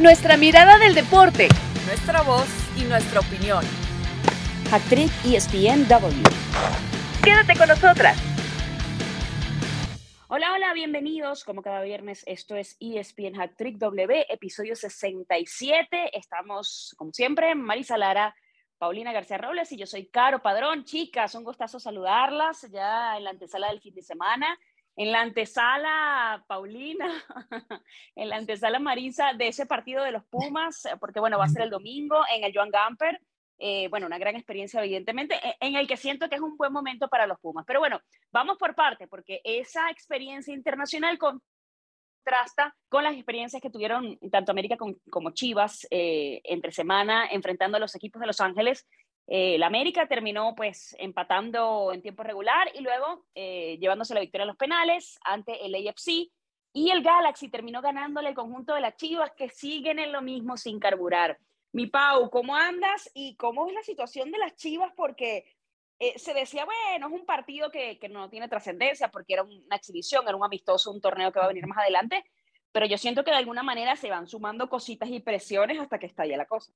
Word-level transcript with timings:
Nuestra 0.00 0.36
mirada 0.36 0.76
del 0.76 0.94
deporte. 0.94 1.48
Nuestra 1.86 2.20
voz 2.20 2.46
y 2.76 2.84
nuestra 2.84 3.20
opinión. 3.20 3.64
Actriz 4.70 5.10
ESPNW. 5.24 6.22
Quédate 7.24 7.58
con 7.58 7.66
nosotras. 7.66 8.14
Hola, 10.28 10.52
hola, 10.52 10.74
bienvenidos. 10.74 11.44
Como 11.44 11.62
cada 11.62 11.80
viernes, 11.80 12.24
esto 12.26 12.56
es 12.56 12.76
ESPN 12.78 13.40
Hat-Trick 13.40 13.78
W, 13.78 14.26
episodio 14.28 14.76
67. 14.76 16.10
Estamos, 16.12 16.94
como 16.98 17.14
siempre, 17.14 17.54
Marisa 17.54 17.96
Lara, 17.96 18.36
Paulina 18.76 19.14
García 19.14 19.38
Robles 19.38 19.72
y 19.72 19.78
yo 19.78 19.86
soy 19.86 20.10
Caro 20.10 20.42
Padrón. 20.42 20.84
Chicas, 20.84 21.34
un 21.34 21.44
gustazo 21.44 21.80
saludarlas 21.80 22.70
ya 22.70 23.16
en 23.16 23.24
la 23.24 23.30
antesala 23.30 23.68
del 23.70 23.80
fin 23.80 23.94
de 23.94 24.02
semana. 24.02 24.58
En 24.96 25.12
la 25.12 25.20
antesala, 25.20 26.42
Paulina, 26.48 27.06
en 28.16 28.28
la 28.30 28.36
antesala 28.36 28.78
Marisa 28.78 29.34
de 29.34 29.48
ese 29.48 29.66
partido 29.66 30.02
de 30.02 30.12
los 30.12 30.24
Pumas, 30.24 30.88
porque 31.00 31.20
bueno, 31.20 31.38
va 31.38 31.44
a 31.44 31.48
ser 31.48 31.62
el 31.62 31.70
domingo 31.70 32.16
en 32.34 32.44
el 32.44 32.52
Joan 32.54 32.70
Gamper. 32.70 33.20
Eh, 33.58 33.88
bueno, 33.88 34.06
una 34.06 34.18
gran 34.18 34.36
experiencia, 34.36 34.82
evidentemente, 34.82 35.34
e, 35.34 35.56
en 35.60 35.76
el 35.76 35.86
que 35.86 35.98
siento 35.98 36.28
que 36.28 36.36
es 36.36 36.40
un 36.40 36.56
buen 36.56 36.72
momento 36.72 37.08
para 37.08 37.26
los 37.26 37.38
Pumas. 37.40 37.64
Pero 37.66 37.80
bueno, 37.80 38.00
vamos 38.32 38.56
por 38.56 38.74
parte, 38.74 39.06
porque 39.06 39.40
esa 39.44 39.90
experiencia 39.90 40.54
internacional 40.54 41.18
contrasta 41.18 42.74
con 42.88 43.04
las 43.04 43.14
experiencias 43.14 43.60
que 43.60 43.70
tuvieron 43.70 44.18
tanto 44.30 44.50
América 44.50 44.76
como 45.10 45.30
Chivas 45.32 45.86
eh, 45.90 46.40
entre 46.44 46.72
semana, 46.72 47.28
enfrentando 47.30 47.76
a 47.76 47.80
los 47.80 47.94
equipos 47.94 48.20
de 48.20 48.26
Los 48.26 48.40
Ángeles. 48.40 48.86
Eh, 49.28 49.58
la 49.58 49.66
América 49.66 50.06
terminó 50.06 50.54
pues 50.54 50.94
empatando 50.98 51.92
en 51.92 52.02
tiempo 52.02 52.22
regular 52.22 52.70
y 52.74 52.80
luego 52.80 53.26
llevándose 53.34 54.14
la 54.14 54.20
victoria 54.20 54.44
a 54.44 54.46
los 54.46 54.56
penales 54.56 55.18
ante 55.24 55.64
el 55.66 55.74
AFC. 55.74 56.30
Y 56.72 56.90
el 56.90 57.02
Galaxy 57.02 57.48
terminó 57.48 57.80
ganándole 57.80 58.28
el 58.28 58.34
conjunto 58.34 58.74
de 58.74 58.82
las 58.82 58.96
Chivas 58.96 59.32
que 59.34 59.48
siguen 59.48 59.98
en 59.98 60.12
lo 60.12 60.20
mismo 60.20 60.58
sin 60.58 60.78
carburar. 60.78 61.38
Mi 61.72 61.86
Pau, 61.86 62.30
¿cómo 62.30 62.54
andas 62.54 63.10
y 63.14 63.36
cómo 63.36 63.66
es 63.66 63.74
la 63.74 63.82
situación 63.82 64.30
de 64.30 64.38
las 64.38 64.56
Chivas? 64.56 64.92
Porque 64.94 65.44
eh, 65.98 66.18
se 66.18 66.34
decía, 66.34 66.66
bueno, 66.66 67.06
es 67.06 67.12
un 67.12 67.24
partido 67.24 67.70
que, 67.70 67.98
que 67.98 68.08
no 68.08 68.28
tiene 68.28 68.48
trascendencia 68.48 69.08
porque 69.08 69.32
era 69.32 69.42
una 69.42 69.76
exhibición, 69.76 70.28
era 70.28 70.36
un 70.36 70.44
amistoso, 70.44 70.90
un 70.90 71.00
torneo 71.00 71.32
que 71.32 71.38
va 71.38 71.46
a 71.46 71.48
venir 71.48 71.66
más 71.66 71.78
adelante, 71.78 72.24
pero 72.72 72.84
yo 72.84 72.98
siento 72.98 73.24
que 73.24 73.30
de 73.30 73.38
alguna 73.38 73.62
manera 73.62 73.96
se 73.96 74.10
van 74.10 74.26
sumando 74.26 74.68
cositas 74.68 75.08
y 75.08 75.20
presiones 75.20 75.78
hasta 75.78 75.98
que 75.98 76.06
estalle 76.06 76.36
la 76.36 76.44
cosa. 76.44 76.72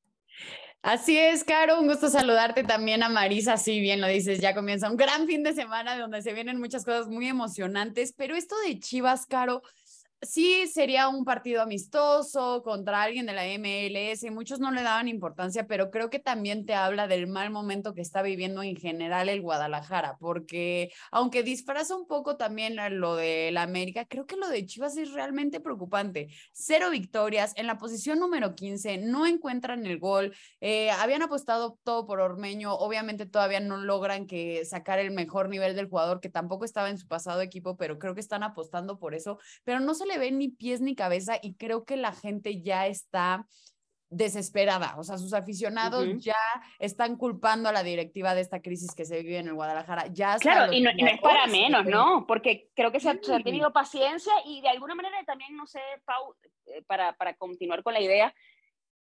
Así 0.83 1.19
es, 1.19 1.45
Caro, 1.45 1.79
un 1.79 1.89
gusto 1.89 2.09
saludarte 2.09 2.65
también 2.65 3.03
a 3.03 3.11
Marisa, 3.11 3.59
sí, 3.59 3.81
bien 3.81 4.01
lo 4.01 4.07
dices, 4.07 4.41
ya 4.41 4.55
comienza 4.55 4.91
un 4.91 4.97
gran 4.97 5.27
fin 5.27 5.43
de 5.43 5.53
semana 5.53 5.99
donde 5.99 6.23
se 6.23 6.33
vienen 6.33 6.59
muchas 6.59 6.87
cosas 6.87 7.07
muy 7.07 7.29
emocionantes, 7.29 8.15
pero 8.17 8.35
esto 8.35 8.55
de 8.67 8.81
Chivas, 8.81 9.27
Caro, 9.27 9.61
sí 10.23 10.67
sería 10.67 11.09
un 11.09 11.25
partido 11.25 11.63
amistoso 11.63 12.63
contra 12.63 13.03
alguien 13.03 13.27
de 13.27 13.33
la 13.33 13.47
MLS, 13.47 14.31
muchos 14.31 14.61
no 14.61 14.71
le 14.71 14.83
daban 14.83 15.09
importancia, 15.09 15.67
pero 15.67 15.91
creo 15.91 16.11
que 16.11 16.19
también 16.19 16.67
te 16.67 16.75
habla 16.75 17.09
del 17.09 17.27
mal 17.27 17.51
momento 17.51 17.95
que 17.95 18.03
está 18.03 18.21
viviendo 18.21 18.63
en 18.63 18.77
general 18.77 19.29
el 19.31 19.41
Guadalajara, 19.41 20.19
porque 20.19 20.93
aunque 21.11 21.43
disfraza 21.43 21.97
un 21.97 22.07
poco 22.07 22.37
también 22.37 22.77
lo 23.01 23.17
de 23.17 23.51
la 23.53 23.63
América, 23.63 24.05
creo 24.05 24.27
que 24.27 24.37
lo 24.37 24.49
de 24.49 24.67
Chivas 24.67 24.97
es 24.99 25.13
realmente 25.13 25.61
preocupante. 25.61 26.29
Cero 26.53 26.91
victorias, 26.91 27.55
en 27.57 27.67
la 27.67 27.79
posición 27.79 28.19
número 28.19 28.55
15, 28.55 28.99
no 28.99 29.27
encuentran 29.27 29.87
el 29.87 29.99
gol, 29.99 30.35
eh, 30.61 30.91
habían 30.91 31.23
apostado 31.23 31.79
todo 31.83 32.07
por 32.07 32.21
Ormeño, 32.21 32.75
obviamente 32.75 33.25
todavía 33.25 33.61
no 33.61 33.79
logran 33.79 34.27
que 34.27 34.65
sacar 34.67 34.99
el 34.99 35.13
mejor 35.13 35.49
nivel 35.49 35.75
del 35.75 35.89
jugador, 35.89 36.21
que 36.21 36.29
tampoco 36.29 36.67
estaba 36.67 36.91
en 36.91 36.99
su 36.99 37.09
pasado 37.09 37.41
equipo, 37.41 37.77
pero 37.79 37.99
creo 37.99 38.15
que 38.15 38.21
están 38.21 38.43
apostando 38.43 38.99
por 38.99 39.15
eso, 39.15 39.39
pero 39.65 39.81
no 39.81 39.95
se 39.95 40.10
le 40.11 40.19
ven 40.19 40.39
ni 40.39 40.49
pies 40.49 40.81
ni 40.81 40.95
cabeza 40.95 41.39
y 41.41 41.55
creo 41.55 41.85
que 41.85 41.97
la 41.97 42.13
gente 42.13 42.61
ya 42.61 42.87
está 42.87 43.47
desesperada, 44.11 44.97
o 44.99 45.05
sea, 45.05 45.19
sus 45.19 45.33
aficionados 45.33 46.05
ya 46.19 46.37
están 46.81 47.17
culpando 47.17 47.69
a 47.69 47.73
la 47.73 47.85
directiva 47.85 48.35
de 48.35 48.41
esta 48.41 48.61
crisis 48.61 48.93
que 48.93 49.05
se 49.05 49.23
vive 49.23 49.39
en 49.39 49.47
el 49.47 49.55
Guadalajara. 49.55 50.09
Ya 50.09 50.37
claro, 50.39 50.73
y 50.73 50.81
no, 50.81 50.91
es 50.91 51.21
para 51.21 51.47
menos, 51.47 51.87
¿no? 51.87 52.27
Porque 52.27 52.71
creo 52.75 52.91
que 52.91 52.99
se, 52.99 53.09
ha, 53.09 53.21
tenido 53.45 53.73
paciencia 53.73 54.33
y 54.45 54.61
de 54.63 54.69
alguna 54.69 54.97
manera 54.97 55.17
también, 55.25 55.57
no 55.57 55.65
sé, 55.67 55.81
Pau, 56.05 56.35
eh, 56.67 56.83
para, 56.89 57.13
para 57.13 57.35
continuar 57.35 57.85
con 57.85 57.95
la 57.95 58.01
idea, 58.01 58.35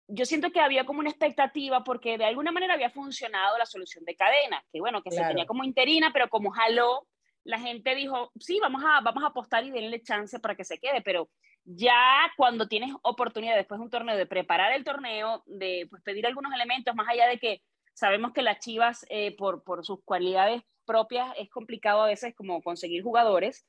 yo 0.07 0.25
siento 0.25 0.51
que 0.51 0.59
había 0.59 0.85
como 0.85 0.99
una 0.99 1.09
expectativa 1.09 1.83
porque 1.83 2.19
de 2.19 2.25
alguna 2.25 2.51
manera 2.51 2.75
había 2.75 2.91
funcionado 2.91 3.57
la 3.57 3.65
solución 3.65 4.05
de 4.05 4.15
cadena, 4.15 4.63
que 4.71 4.79
bueno, 4.79 5.01
que 5.01 5.11
se 5.11 5.23
tenía 5.23 5.47
como 5.47 5.63
interina, 5.63 6.11
pero 6.13 6.29
como 6.29 6.51
jaló 6.51 7.07
la 7.43 7.59
gente 7.59 7.95
dijo, 7.95 8.31
sí, 8.39 8.59
vamos 8.59 8.83
a, 8.85 9.01
vamos 9.01 9.23
a 9.23 9.27
apostar 9.27 9.63
y 9.65 9.71
denle 9.71 10.01
chance 10.01 10.39
para 10.39 10.55
que 10.55 10.63
se 10.63 10.79
quede, 10.79 11.01
pero 11.01 11.29
ya 11.63 12.31
cuando 12.37 12.67
tienes 12.67 12.93
oportunidad 13.03 13.55
después 13.55 13.79
de 13.79 13.85
un 13.85 13.89
torneo 13.89 14.17
de 14.17 14.25
preparar 14.25 14.73
el 14.73 14.83
torneo, 14.83 15.43
de 15.45 15.87
pues, 15.89 16.01
pedir 16.03 16.25
algunos 16.25 16.53
elementos, 16.53 16.95
más 16.95 17.07
allá 17.07 17.27
de 17.27 17.37
que 17.37 17.61
sabemos 17.93 18.33
que 18.33 18.41
las 18.41 18.59
Chivas, 18.59 19.05
eh, 19.09 19.35
por, 19.35 19.63
por 19.63 19.85
sus 19.85 20.03
cualidades 20.03 20.61
propias, 20.85 21.33
es 21.37 21.49
complicado 21.49 22.01
a 22.01 22.07
veces 22.07 22.33
como 22.35 22.61
conseguir 22.61 23.03
jugadores, 23.03 23.65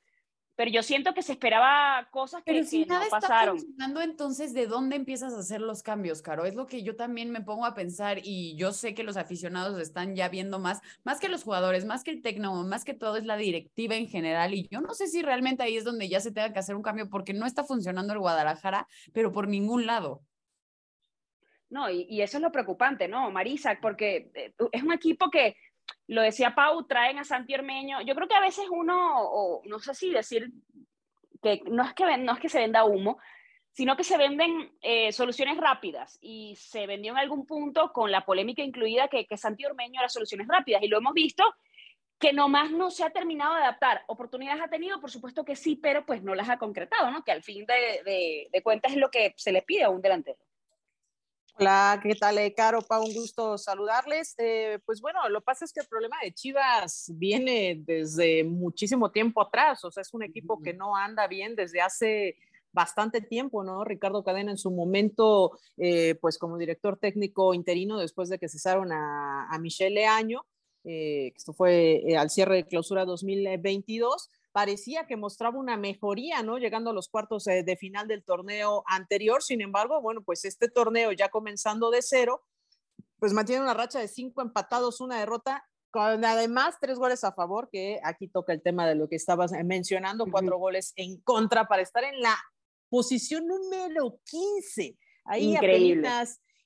pero 0.54 0.70
yo 0.70 0.82
siento 0.82 1.14
que 1.14 1.22
se 1.22 1.32
esperaba 1.32 2.08
cosas 2.10 2.42
que, 2.42 2.52
pero 2.52 2.64
si 2.64 2.84
nada 2.84 3.04
no 3.04 3.10
pasaron. 3.10 3.56
Está 3.56 3.66
funcionando, 3.66 4.00
entonces, 4.02 4.52
¿de 4.52 4.66
dónde 4.66 4.96
empiezas 4.96 5.32
a 5.34 5.38
hacer 5.38 5.60
los 5.60 5.82
cambios, 5.82 6.20
Caro? 6.20 6.44
Es 6.44 6.54
lo 6.54 6.66
que 6.66 6.82
yo 6.82 6.94
también 6.94 7.30
me 7.30 7.40
pongo 7.40 7.64
a 7.64 7.74
pensar 7.74 8.20
y 8.22 8.54
yo 8.56 8.72
sé 8.72 8.94
que 8.94 9.02
los 9.02 9.16
aficionados 9.16 9.80
están 9.80 10.14
ya 10.14 10.28
viendo 10.28 10.58
más, 10.58 10.80
más 11.04 11.20
que 11.20 11.28
los 11.28 11.42
jugadores, 11.42 11.84
más 11.84 12.04
que 12.04 12.10
el 12.10 12.22
tecno, 12.22 12.62
más 12.64 12.84
que 12.84 12.94
todo 12.94 13.16
es 13.16 13.24
la 13.24 13.36
directiva 13.36 13.94
en 13.94 14.08
general 14.08 14.54
y 14.54 14.68
yo 14.70 14.80
no 14.80 14.94
sé 14.94 15.06
si 15.06 15.22
realmente 15.22 15.62
ahí 15.62 15.76
es 15.76 15.84
donde 15.84 16.08
ya 16.08 16.20
se 16.20 16.32
tenga 16.32 16.52
que 16.52 16.58
hacer 16.58 16.76
un 16.76 16.82
cambio 16.82 17.08
porque 17.08 17.32
no 17.32 17.46
está 17.46 17.64
funcionando 17.64 18.12
el 18.12 18.18
Guadalajara, 18.18 18.86
pero 19.12 19.32
por 19.32 19.48
ningún 19.48 19.86
lado. 19.86 20.22
No, 21.70 21.90
y, 21.90 22.06
y 22.10 22.20
eso 22.20 22.36
es 22.36 22.42
lo 22.42 22.52
preocupante, 22.52 23.08
¿no, 23.08 23.30
Marisa? 23.30 23.78
Porque 23.80 24.30
eh, 24.34 24.52
es 24.72 24.82
un 24.82 24.92
equipo 24.92 25.30
que 25.30 25.56
lo 26.08 26.22
decía 26.22 26.54
Pau, 26.54 26.84
traen 26.86 27.18
a 27.18 27.24
Santi 27.24 27.54
Ormeño. 27.54 28.00
Yo 28.02 28.14
creo 28.14 28.28
que 28.28 28.34
a 28.34 28.40
veces 28.40 28.66
uno, 28.70 29.62
no 29.64 29.78
sé 29.78 29.94
si 29.94 30.10
decir 30.10 30.50
que 31.42 31.62
no 31.66 31.84
es 31.84 31.94
que, 31.94 32.18
no 32.18 32.32
es 32.32 32.40
que 32.40 32.48
se 32.48 32.60
venda 32.60 32.84
humo, 32.84 33.18
sino 33.72 33.96
que 33.96 34.04
se 34.04 34.18
venden 34.18 34.72
eh, 34.82 35.12
soluciones 35.12 35.56
rápidas 35.56 36.18
y 36.20 36.54
se 36.56 36.86
vendió 36.86 37.12
en 37.12 37.18
algún 37.18 37.46
punto 37.46 37.92
con 37.92 38.10
la 38.10 38.24
polémica 38.24 38.62
incluida 38.62 39.08
que, 39.08 39.26
que 39.26 39.38
Santi 39.38 39.64
Ormeño 39.64 40.00
era 40.00 40.08
soluciones 40.08 40.46
rápidas 40.46 40.82
y 40.82 40.88
lo 40.88 40.98
hemos 40.98 41.14
visto 41.14 41.44
que 42.18 42.32
nomás 42.32 42.70
no 42.70 42.90
se 42.90 43.02
ha 43.02 43.10
terminado 43.10 43.54
de 43.54 43.62
adaptar. 43.62 44.04
¿Oportunidades 44.06 44.62
ha 44.62 44.68
tenido? 44.68 45.00
Por 45.00 45.10
supuesto 45.10 45.44
que 45.44 45.56
sí, 45.56 45.74
pero 45.74 46.06
pues 46.06 46.22
no 46.22 46.36
las 46.36 46.48
ha 46.48 46.58
concretado, 46.58 47.10
¿no? 47.10 47.24
Que 47.24 47.32
al 47.32 47.42
fin 47.42 47.66
de, 47.66 48.02
de, 48.04 48.48
de 48.52 48.62
cuentas 48.62 48.92
es 48.92 48.98
lo 48.98 49.10
que 49.10 49.34
se 49.36 49.50
le 49.50 49.62
pide 49.62 49.82
a 49.82 49.90
un 49.90 50.00
delantero. 50.00 50.38
Hola, 51.54 52.00
¿qué 52.02 52.14
tal, 52.14 52.38
eh, 52.38 52.54
Caro? 52.54 52.80
Pa, 52.80 52.98
un 52.98 53.12
gusto 53.12 53.58
saludarles. 53.58 54.34
Eh, 54.38 54.78
pues 54.86 55.02
bueno, 55.02 55.28
lo 55.28 55.40
que 55.40 55.44
pasa 55.44 55.66
es 55.66 55.72
que 55.72 55.80
el 55.80 55.86
problema 55.86 56.16
de 56.22 56.32
Chivas 56.32 57.12
viene 57.14 57.78
desde 57.84 58.42
muchísimo 58.42 59.10
tiempo 59.10 59.42
atrás, 59.42 59.84
o 59.84 59.90
sea, 59.90 60.00
es 60.00 60.14
un 60.14 60.22
equipo 60.22 60.62
que 60.62 60.72
no 60.72 60.96
anda 60.96 61.26
bien 61.28 61.54
desde 61.54 61.82
hace 61.82 62.36
bastante 62.72 63.20
tiempo, 63.20 63.62
¿no? 63.62 63.84
Ricardo 63.84 64.24
Cadena 64.24 64.50
en 64.50 64.56
su 64.56 64.70
momento, 64.70 65.58
eh, 65.76 66.14
pues 66.22 66.38
como 66.38 66.56
director 66.56 66.96
técnico 66.98 67.52
interino 67.52 67.98
después 67.98 68.30
de 68.30 68.38
que 68.38 68.48
cesaron 68.48 68.90
a, 68.90 69.46
a 69.50 69.58
Michelle 69.58 70.06
Año, 70.06 70.46
esto 70.84 71.52
fue 71.52 72.02
al 72.18 72.30
cierre 72.30 72.56
de 72.56 72.66
clausura 72.66 73.04
2022 73.04 74.30
parecía 74.52 75.06
que 75.06 75.16
mostraba 75.16 75.58
una 75.58 75.76
mejoría, 75.76 76.42
¿no? 76.42 76.58
Llegando 76.58 76.90
a 76.90 76.92
los 76.92 77.08
cuartos 77.08 77.44
de 77.44 77.76
final 77.76 78.06
del 78.06 78.22
torneo 78.22 78.84
anterior. 78.86 79.42
Sin 79.42 79.60
embargo, 79.62 80.00
bueno, 80.00 80.22
pues 80.22 80.44
este 80.44 80.68
torneo 80.68 81.12
ya 81.12 81.30
comenzando 81.30 81.90
de 81.90 82.02
cero, 82.02 82.44
pues 83.18 83.32
mantiene 83.32 83.62
una 83.62 83.74
racha 83.74 83.98
de 83.98 84.08
cinco 84.08 84.42
empatados, 84.42 85.00
una 85.00 85.18
derrota, 85.18 85.64
con 85.90 86.24
además 86.24 86.76
tres 86.80 86.98
goles 86.98 87.24
a 87.24 87.32
favor, 87.32 87.68
que 87.70 88.00
aquí 88.04 88.28
toca 88.28 88.52
el 88.52 88.62
tema 88.62 88.86
de 88.86 88.94
lo 88.94 89.08
que 89.08 89.16
estabas 89.16 89.52
mencionando, 89.64 90.26
cuatro 90.30 90.58
goles 90.58 90.92
en 90.96 91.20
contra 91.20 91.66
para 91.66 91.82
estar 91.82 92.04
en 92.04 92.20
la 92.20 92.36
posición 92.88 93.46
número 93.46 94.18
15. 94.24 94.98
Ahí 95.24 95.54
increíble. 95.54 96.08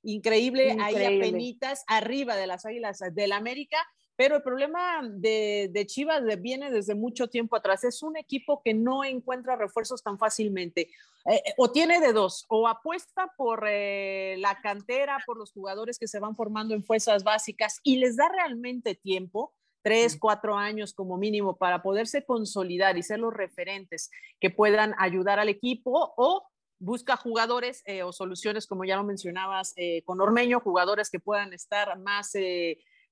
increíble, 0.03 0.69
increíble, 0.69 0.77
ahí 0.83 1.19
apenitas 1.19 1.85
arriba 1.87 2.37
de 2.37 2.47
las 2.47 2.65
Águilas 2.65 3.01
del 3.13 3.33
América 3.33 3.79
pero 4.17 4.37
el 4.37 4.43
problema 4.43 5.03
de, 5.05 5.85
Chivas 5.87 6.23
viene 6.41 6.71
desde 6.71 6.95
mucho 6.95 7.29
tiempo 7.29 7.55
atrás. 7.55 7.85
Es 7.85 8.03
un 8.03 8.17
equipo 8.17 8.63
que 8.65 8.73
no 8.73 9.05
encuentra 9.05 9.57
refuerzos 9.57 10.03
tan 10.03 10.19
fácilmente. 10.19 10.89
Eh, 11.27 11.43
eh, 11.45 11.55
o 11.59 11.71
tiene 11.71 12.01
de 12.01 12.13
dos, 12.15 12.47
o 12.49 12.67
apuesta 12.67 13.33
por 13.37 13.67
eh, 13.69 14.37
la 14.39 14.61
cantera, 14.63 15.19
por 15.27 15.37
los 15.37 15.53
jugadores 15.53 15.99
que 15.99 16.09
se 16.09 16.19
van 16.19 16.35
formando 16.35 16.75
en 16.75 16.83
fuerzas 16.83 17.25
básicas 17.25 17.81
y 17.83 17.97
les 17.97 18.17
da 18.17 18.29
realmente 18.29 18.95
tiempo, 18.95 19.53
tres, 19.83 20.17
cuatro 20.19 20.57
años 20.57 20.95
como 20.95 21.19
mínimo, 21.19 21.57
para 21.57 21.83
poderse 21.83 22.25
consolidar 22.25 22.97
y 22.97 23.03
ser 23.03 23.19
los 23.19 23.35
referentes 23.35 24.11
que 24.41 24.51
puedan 24.51 24.95
ayudar 24.99 25.39
al 25.39 25.51
equipo, 25.51 26.15
o 26.17 26.47
busca 26.79 27.17
jugadores 27.17 27.83
o 28.05 28.13
soluciones, 28.13 28.67
como 28.67 28.85
ya 28.85 28.97
lo 28.97 29.05
mencionabas 29.05 29.75
con 30.05 30.21
Ormeño, 30.21 30.61
jugadores 30.61 31.09
que 31.09 31.21
puedan 31.21 31.53
estar 31.53 31.99
más 31.99 32.33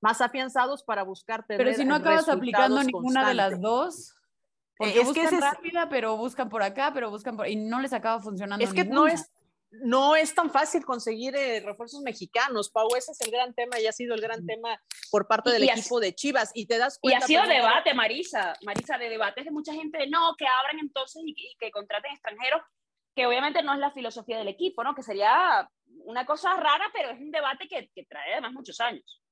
más 0.05 0.21
afianzados 0.21 0.85
para 0.85 1.03
buscar 1.03 1.47
Pero 1.49 1.73
si 1.73 1.83
no 1.87 1.95
acabas 1.95 2.29
aplicando 2.29 2.83
ninguna 2.83 3.27
de 3.27 3.33
las 3.33 3.59
dos, 3.59 4.15
porque 4.77 5.01
es 5.01 5.07
buscan 5.07 5.31
que 5.31 5.35
es 5.37 5.41
rápida, 5.41 5.89
pero 5.89 6.19
buscan 6.19 6.51
por 6.51 6.63
acá, 6.63 6.91
pero 6.93 7.09
buscan 7.09 7.39
por 7.39 7.49
y 7.49 7.57
no 7.57 7.81
les 7.81 7.95
acaba 7.95 8.21
funcionando. 8.21 8.63
Es 8.63 8.75
que 8.75 8.85
no 8.85 9.07
es 9.07 9.33
no 9.71 10.15
es 10.15 10.35
tan 10.35 10.51
fácil 10.51 10.85
conseguir 10.85 11.35
eh, 11.35 11.61
refuerzos 11.65 12.03
mexicanos, 12.03 12.71
Pau, 12.71 12.87
ese 12.95 13.13
es 13.13 13.21
el 13.23 13.31
gran 13.33 13.55
tema 13.55 13.81
y 13.81 13.87
ha 13.87 13.93
sido 13.93 14.15
el 14.15 14.21
gran 14.21 14.47
tema 14.47 14.79
por 15.11 15.27
parte 15.27 15.51
del 15.51 15.65
equipo 15.65 15.99
de 15.99 16.15
Chivas 16.15 16.53
y 16.55 16.67
te 16.67 16.77
das 16.77 16.99
cuenta. 17.01 17.19
Y 17.19 17.23
ha 17.23 17.27
sido 17.27 17.43
debate, 17.47 17.95
Marisa, 17.95 18.55
Marisa, 18.63 18.99
de 18.99 19.09
debates 19.09 19.45
de 19.47 19.51
mucha 19.51 19.73
gente 19.73 19.99
de 19.99 20.07
no, 20.07 20.37
que 20.37 20.47
abran 20.47 20.79
entonces 20.81 21.23
y, 21.25 21.31
y 21.31 21.57
que 21.59 21.71
contraten 21.71 22.13
extranjeros, 22.13 22.61
que 23.17 23.27
obviamente 23.27 23.63
no 23.63 23.73
es 23.73 23.81
la 23.81 23.91
filosofía 23.91 24.39
del 24.39 24.49
equipo, 24.49 24.85
¿no? 24.85 24.95
Que 24.95 25.03
sería 25.03 25.69
una 26.05 26.27
cosa 26.27 26.55
rara, 26.55 26.85
pero 26.93 27.11
es 27.11 27.19
un 27.19 27.31
debate 27.33 27.67
que, 27.67 27.91
que 27.93 28.05
trae 28.05 28.35
además 28.35 28.53
muchos 28.53 28.79
años. 28.81 29.24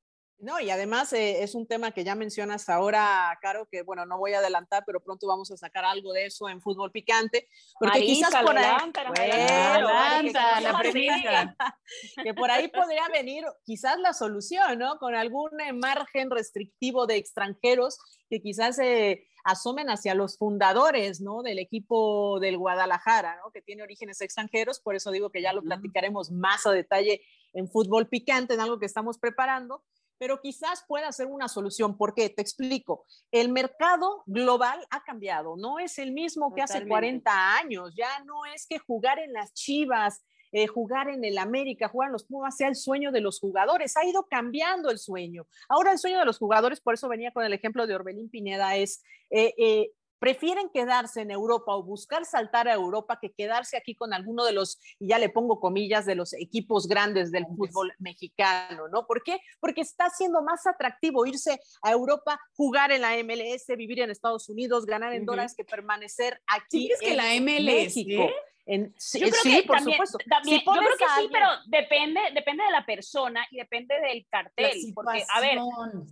No, 0.43 0.59
y 0.59 0.71
además 0.71 1.13
eh, 1.13 1.45
es 1.45 1.55
un 1.55 1.69
tema 1.69 1.93
que 1.93 2.03
ya 2.03 2.17
mencionas 2.17 2.69
ahora, 2.69 3.39
Caro, 3.41 3.69
que 3.71 3.83
bueno, 3.83 4.07
no 4.07 4.19
voy 4.19 4.33
a 4.33 4.41
adelantar, 4.41 4.83
pero 4.85 4.99
pronto 4.99 5.29
vamos 5.29 5.53
a 5.53 5.57
sacar 5.57 5.85
algo 5.85 6.13
de 6.13 6.27
eso 6.27 6.49
en 6.49 6.61
fútbol 6.61 6.91
picante, 6.91 7.49
porque 7.79 8.01
Marisa, 8.01 8.27
quizás 8.27 8.43
por 8.43 8.59
ahí, 8.59 8.65
adelanta, 8.65 9.05
Bueno, 9.05 9.89
adelanta, 9.89 10.55
que, 10.57 10.65
la 10.65 10.79
premisa. 10.79 11.57
que 12.25 12.35
por 12.35 12.51
ahí 12.51 12.67
podría 12.67 13.07
venir 13.13 13.45
quizás 13.65 14.01
la 14.01 14.13
solución, 14.13 14.81
¿no? 14.81 14.99
Con 14.99 15.15
algún 15.15 15.61
eh, 15.61 15.73
margen 15.73 16.29
restrictivo 16.29 17.07
de 17.07 17.19
extranjeros 17.19 18.01
que 18.29 18.43
quizás 18.43 18.75
se 18.75 19.29
asomen 19.45 19.91
hacia 19.91 20.17
los 20.17 20.39
fundadores, 20.39 21.21
¿no? 21.21 21.43
Del 21.43 21.61
equipo 21.61 22.41
del 22.41 22.59
Guadalajara, 22.59 23.37
¿no? 23.37 23.53
Que 23.53 23.63
tiene 23.63 23.85
orígenes 23.85 24.21
extranjeros, 24.21 24.81
por 24.81 24.97
eso 24.97 25.13
digo 25.13 25.31
que 25.31 25.41
ya 25.41 25.53
lo 25.53 25.63
platicaremos 25.63 26.33
más 26.33 26.67
a 26.67 26.73
detalle 26.73 27.23
en 27.53 27.71
fútbol 27.71 28.09
picante, 28.09 28.55
en 28.55 28.61
algo 28.61 28.81
que 28.81 28.87
estamos 28.87 29.19
preparando 29.19 29.85
pero 30.23 30.41
quizás 30.41 30.85
pueda 30.87 31.11
ser 31.11 31.27
una 31.27 31.49
solución. 31.49 31.97
¿Por 31.97 32.15
qué? 32.15 32.31
Te 32.31 32.43
explico. 32.43 33.05
El 33.33 33.49
mercado 33.49 34.23
global 34.27 34.79
ha 34.91 35.03
cambiado, 35.03 35.57
no 35.57 35.81
es 35.81 35.99
el 35.99 36.13
mismo 36.13 36.55
que 36.55 36.63
hace 36.63 36.75
Totalmente. 36.75 37.25
40 37.25 37.57
años, 37.57 37.93
ya 37.97 38.21
no 38.25 38.45
es 38.45 38.69
que 38.69 38.79
jugar 38.79 39.19
en 39.19 39.33
las 39.33 39.53
Chivas, 39.53 40.25
eh, 40.53 40.69
jugar 40.69 41.09
en 41.09 41.25
el 41.25 41.39
América, 41.39 41.89
jugar 41.89 42.07
en 42.07 42.13
los 42.13 42.23
Pumas 42.23 42.57
sea 42.57 42.69
el 42.69 42.77
sueño 42.77 43.11
de 43.11 43.21
los 43.21 43.41
jugadores, 43.41 43.97
ha 43.97 44.07
ido 44.07 44.29
cambiando 44.31 44.93
el 44.93 45.01
sueño. 45.01 45.49
Ahora 45.69 45.91
el 45.91 45.99
sueño 45.99 46.21
de 46.21 46.25
los 46.25 46.39
jugadores, 46.39 46.81
por 46.81 46.95
eso 46.95 47.09
venía 47.09 47.33
con 47.33 47.45
el 47.45 47.53
ejemplo 47.53 47.89
de 47.89 47.97
Orbelín 47.97 48.31
Pineda, 48.31 48.77
es... 48.77 49.03
eh, 49.29 49.53
eh, 49.59 49.91
prefieren 50.23 50.71
quedarse 50.73 51.23
en 51.23 51.33
Europa 51.33 51.75
o 51.75 51.83
buscar 51.83 52.25
saltar 52.25 52.69
a 52.69 52.75
Europa 52.75 53.19
que 53.21 53.33
quedarse 53.33 53.77
aquí 53.77 53.97
con 53.97 54.15
alguno 54.15 54.45
de 54.45 54.53
los, 54.53 54.79
y 55.01 55.09
ya 55.09 55.19
le 55.19 55.29
pongo 55.29 55.59
comillas, 55.59 56.07
de 56.07 56.15
los 56.15 56.33
equipos 56.35 56.87
grandes 56.87 57.33
del 57.33 57.45
fútbol 57.45 57.93
mexicano, 57.99 58.87
¿no? 58.87 59.05
¿Por 59.05 59.25
qué? 59.25 59.41
Porque 59.59 59.81
está 59.81 60.11
siendo 60.11 60.41
más 60.41 60.65
atractivo 60.65 61.27
irse 61.27 61.59
a 61.83 61.91
Europa, 61.91 62.41
jugar 62.55 62.93
en 62.93 63.01
la 63.01 63.17
MLS, 63.17 63.67
vivir 63.77 63.99
en 63.99 64.13
Estados 64.13 64.49
Unidos, 64.49 64.87
ganar 64.87 65.13
en 65.13 65.27
dólares 65.27 65.55
que 65.57 65.65
permanecer 65.65 66.41
aquí. 66.47 66.83
¿Sí 66.83 66.87
crees 66.87 67.01
que 67.01 67.17
la 67.17 67.35
MLS? 67.41 67.65
México. 67.65 68.31
En, 68.65 68.95
sí, 68.97 69.19
Yo 69.19 69.27
creo 69.29 69.43
sí, 69.43 69.57
que 69.57 69.63
por 69.67 69.77
también, 69.77 69.97
supuesto. 69.97 70.19
también- 70.29 70.61
Si 70.61 70.65
yo 70.67 70.73
creo 70.73 70.97
que 70.97 71.05
sí, 71.21 71.29
pero 71.33 71.47
depende, 71.67 72.21
depende 72.33 72.63
de 72.65 72.71
la 72.71 72.87
persona 72.87 73.45
y 73.51 73.57
depende 73.57 73.99
del 74.01 74.25
cartel. 74.31 74.71
Porque, 74.95 75.25
a 75.35 75.41
ver, 75.41 75.59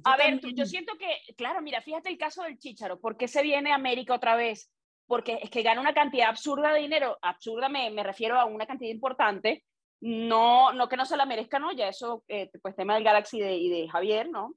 a 0.04 0.16
ver, 0.16 0.40
también. 0.40 0.56
yo 0.56 0.66
siento 0.66 0.94
que, 0.98 1.32
claro, 1.34 1.62
mira, 1.62 1.80
fíjate 1.80 2.08
el 2.08 2.18
caso 2.18 2.42
del 2.42 2.58
Chicharo. 2.58 2.98
¿Por 3.00 3.16
qué 3.16 3.28
se 3.28 3.42
viene 3.42 3.70
a 3.70 3.76
América 3.76 4.14
otra 4.14 4.34
vez? 4.34 4.72
Porque 5.06 5.38
es 5.42 5.48
que 5.50 5.62
gana 5.62 5.80
una 5.80 5.94
cantidad 5.94 6.28
absurda 6.28 6.72
de 6.72 6.80
dinero. 6.80 7.18
Absurda 7.22 7.68
me, 7.68 7.88
me 7.90 8.02
refiero 8.02 8.38
a 8.38 8.44
una 8.46 8.66
cantidad 8.66 8.90
importante. 8.90 9.64
No, 10.00 10.72
no 10.72 10.88
que 10.88 10.96
no 10.96 11.04
se 11.04 11.16
la 11.16 11.26
merezca, 11.26 11.58
¿no? 11.60 11.70
Ya 11.72 11.86
eso, 11.88 12.24
eh, 12.26 12.50
pues 12.62 12.74
tema 12.74 12.94
del 12.94 13.04
Galaxy 13.04 13.38
de- 13.40 13.56
y 13.58 13.68
de 13.68 13.88
Javier, 13.88 14.28
¿no? 14.28 14.54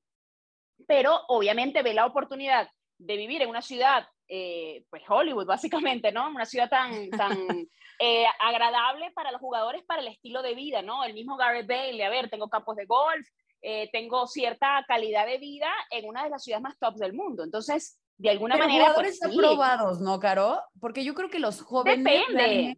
Pero 0.88 1.22
obviamente 1.28 1.84
ve 1.84 1.94
la 1.94 2.06
oportunidad 2.06 2.70
de 3.06 3.18
vivir 3.18 3.42
en 3.42 3.50
una 3.50 3.62
ciudad, 3.62 4.08
eh, 4.28 4.86
pues 4.90 5.04
Hollywood, 5.08 5.46
básicamente, 5.46 6.12
¿no? 6.12 6.30
Una 6.30 6.46
ciudad 6.46 6.70
tan, 6.70 7.10
tan 7.12 7.34
eh, 8.00 8.26
agradable 8.40 9.12
para 9.12 9.32
los 9.32 9.42
jugadores, 9.42 9.84
para 9.84 10.02
el 10.02 10.08
estilo 10.08 10.42
de 10.42 10.56
vida, 10.56 10.82
¿no? 10.82 11.04
El 11.04 11.14
mismo 11.14 11.36
Gareth 11.38 11.68
Bale, 11.68 12.04
a 12.04 12.10
ver, 12.10 12.30
tengo 12.30 12.50
campos 12.50 12.76
de 12.76 12.86
golf, 12.86 13.28
eh, 13.62 13.90
tengo 13.92 14.28
cierta 14.28 14.84
calidad 14.88 15.26
de 15.26 15.38
vida 15.38 15.70
en 15.92 16.08
una 16.08 16.24
de 16.24 16.30
las 16.30 16.44
ciudades 16.44 16.64
más 16.64 16.80
top 16.80 16.96
del 16.96 17.14
mundo. 17.14 17.44
Entonces, 17.44 18.00
de 18.18 18.30
alguna 18.30 18.56
Pero 18.56 18.68
manera, 18.68 18.94
pues, 18.94 19.18
jugadores 19.18 19.20
sí. 19.20 19.40
aprobados, 19.40 20.00
¿no, 20.02 20.20
Caro? 20.20 20.62
Porque 20.80 21.04
yo 21.04 21.14
creo 21.14 21.30
que 21.30 21.40
los 21.40 21.62
jóvenes 21.62 22.04
Depende. 22.04 22.76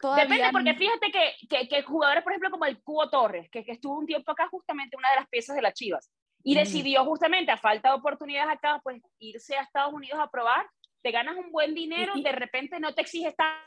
todavía 0.00 0.24
Depende, 0.24 0.52
porque 0.52 0.72
no- 0.72 0.78
fíjate 0.78 1.10
que, 1.10 1.32
que, 1.48 1.68
que 1.68 1.82
jugadores, 1.82 2.22
por 2.22 2.32
ejemplo, 2.32 2.50
como 2.50 2.64
el 2.64 2.82
Cubo 2.82 3.10
Torres, 3.10 3.50
que, 3.50 3.64
que 3.64 3.72
estuvo 3.72 3.98
un 3.98 4.06
tiempo 4.06 4.30
acá, 4.32 4.48
justamente 4.48 4.96
una 4.96 5.10
de 5.10 5.16
las 5.16 5.28
piezas 5.28 5.56
de 5.56 5.62
las 5.62 5.74
Chivas, 5.74 6.10
y 6.44 6.52
Ujú. 6.54 6.60
decidió 6.60 7.04
justamente, 7.04 7.50
a 7.50 7.56
falta 7.56 7.88
de 7.88 7.94
oportunidades 7.96 8.52
acá, 8.54 8.80
pues 8.84 9.02
irse 9.18 9.56
a 9.56 9.62
Estados 9.62 9.92
Unidos 9.92 10.20
a 10.20 10.30
probar, 10.30 10.68
te 11.02 11.10
ganas 11.10 11.36
un 11.36 11.50
buen 11.50 11.74
dinero, 11.74 12.12
de 12.16 12.32
repente 12.32 12.78
no 12.78 12.94
te 12.94 13.00
exiges 13.02 13.34
tan- 13.34 13.58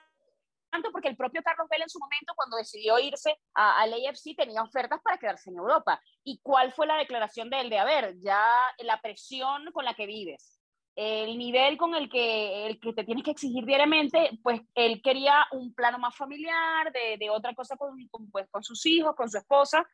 tanto, 0.69 0.91
porque 0.91 1.07
el 1.07 1.15
propio 1.17 1.41
Carlos 1.43 1.67
Vela 1.69 1.85
en 1.85 1.89
su 1.89 1.97
momento, 1.99 2.33
cuando 2.35 2.57
decidió 2.57 2.99
irse 2.99 3.35
a- 3.55 3.79
al 3.81 3.93
AFC, 3.93 4.35
tenía 4.35 4.61
ofertas 4.61 4.99
para 5.01 5.17
quedarse 5.17 5.49
en 5.49 5.57
Europa. 5.57 5.99
¿Y 6.23 6.39
cuál 6.43 6.71
fue 6.73 6.85
la 6.87 6.97
declaración 6.97 7.49
de 7.49 7.61
él? 7.61 7.69
De, 7.69 7.79
a 7.79 7.85
ver, 7.85 8.15
ya 8.19 8.45
la 8.79 8.99
presión 9.01 9.71
con 9.71 9.85
la 9.85 9.93
que 9.93 10.05
vives, 10.05 10.59
el 10.95 11.37
nivel 11.37 11.77
con 11.77 11.95
el 11.95 12.09
que, 12.09 12.65
el 12.67 12.79
que 12.79 12.91
te 12.93 13.03
tienes 13.03 13.23
que 13.23 13.31
exigir 13.31 13.65
diariamente, 13.65 14.31
pues 14.43 14.61
él 14.75 15.01
quería 15.01 15.45
un 15.51 15.73
plano 15.73 15.99
más 15.99 16.15
familiar, 16.15 16.91
de, 16.91 17.17
de 17.17 17.29
otra 17.29 17.53
cosa 17.55 17.75
con, 17.77 17.95
con, 18.09 18.29
pues, 18.31 18.47
con 18.49 18.63
sus 18.63 18.85
hijos, 18.87 19.15
con 19.15 19.29
su 19.29 19.37
esposa, 19.37 19.87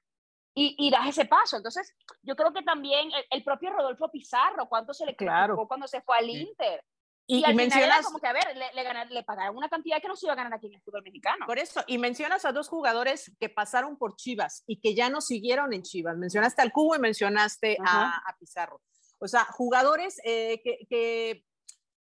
y, 0.55 0.75
y 0.77 0.91
das 0.91 1.07
ese 1.07 1.25
paso. 1.25 1.57
Entonces, 1.57 1.93
yo 2.21 2.35
creo 2.35 2.53
que 2.53 2.61
también 2.63 3.11
el, 3.11 3.25
el 3.31 3.43
propio 3.43 3.71
Rodolfo 3.71 4.09
Pizarro, 4.11 4.67
cuánto 4.69 4.93
se 4.93 5.05
le 5.05 5.15
Claro. 5.15 5.55
cuando 5.67 5.87
se 5.87 6.01
fue 6.01 6.17
al 6.17 6.25
Sí. 6.25 6.41
Inter. 6.41 6.83
Y, 7.25 7.37
Y, 7.37 7.39
y 7.39 7.43
al 7.45 7.51
final 7.51 7.65
era 7.67 7.71
mencionas, 7.79 8.05
como 8.05 8.19
que, 8.19 8.27
a 8.27 8.33
ver, 8.33 8.57
le, 8.57 8.73
le, 8.73 8.83
ganar- 8.83 9.09
le 9.09 9.23
pagaron 9.23 9.55
una 9.55 9.69
cantidad 9.69 10.01
que 10.01 10.09
no 10.09 10.15
se 10.17 10.25
iba 10.25 10.33
a 10.33 10.35
ganar 10.35 10.53
aquí 10.53 10.67
en 10.67 10.73
el 10.73 10.81
fútbol 10.81 11.03
mexicano. 11.03 11.45
Por 11.45 11.57
eso, 11.57 11.81
y 11.87 11.97
mencionas 11.97 12.43
a 12.43 12.51
dos 12.51 12.67
jugadores 12.67 13.31
que 13.39 13.47
pasaron 13.49 13.97
por 13.97 14.15
Chivas 14.17 14.63
y 14.67 14.81
que 14.81 14.93
ya 14.93 15.09
no 15.09 15.21
siguieron 15.21 15.71
en 15.73 15.83
Chivas. 15.83 16.17
Mencionaste 16.17 16.61
al 16.61 16.73
Cubo 16.73 16.95
y 16.95 16.99
mencionaste 16.99 17.77
a, 17.79 17.83
Ajá. 18.09 18.23
a 18.27 18.37
Pizarro. 18.37 18.81
O 19.19 19.27
sea, 19.29 19.45
jugadores 19.45 20.19
eh, 20.25 20.61
que, 20.65 20.79
que, 20.89 21.45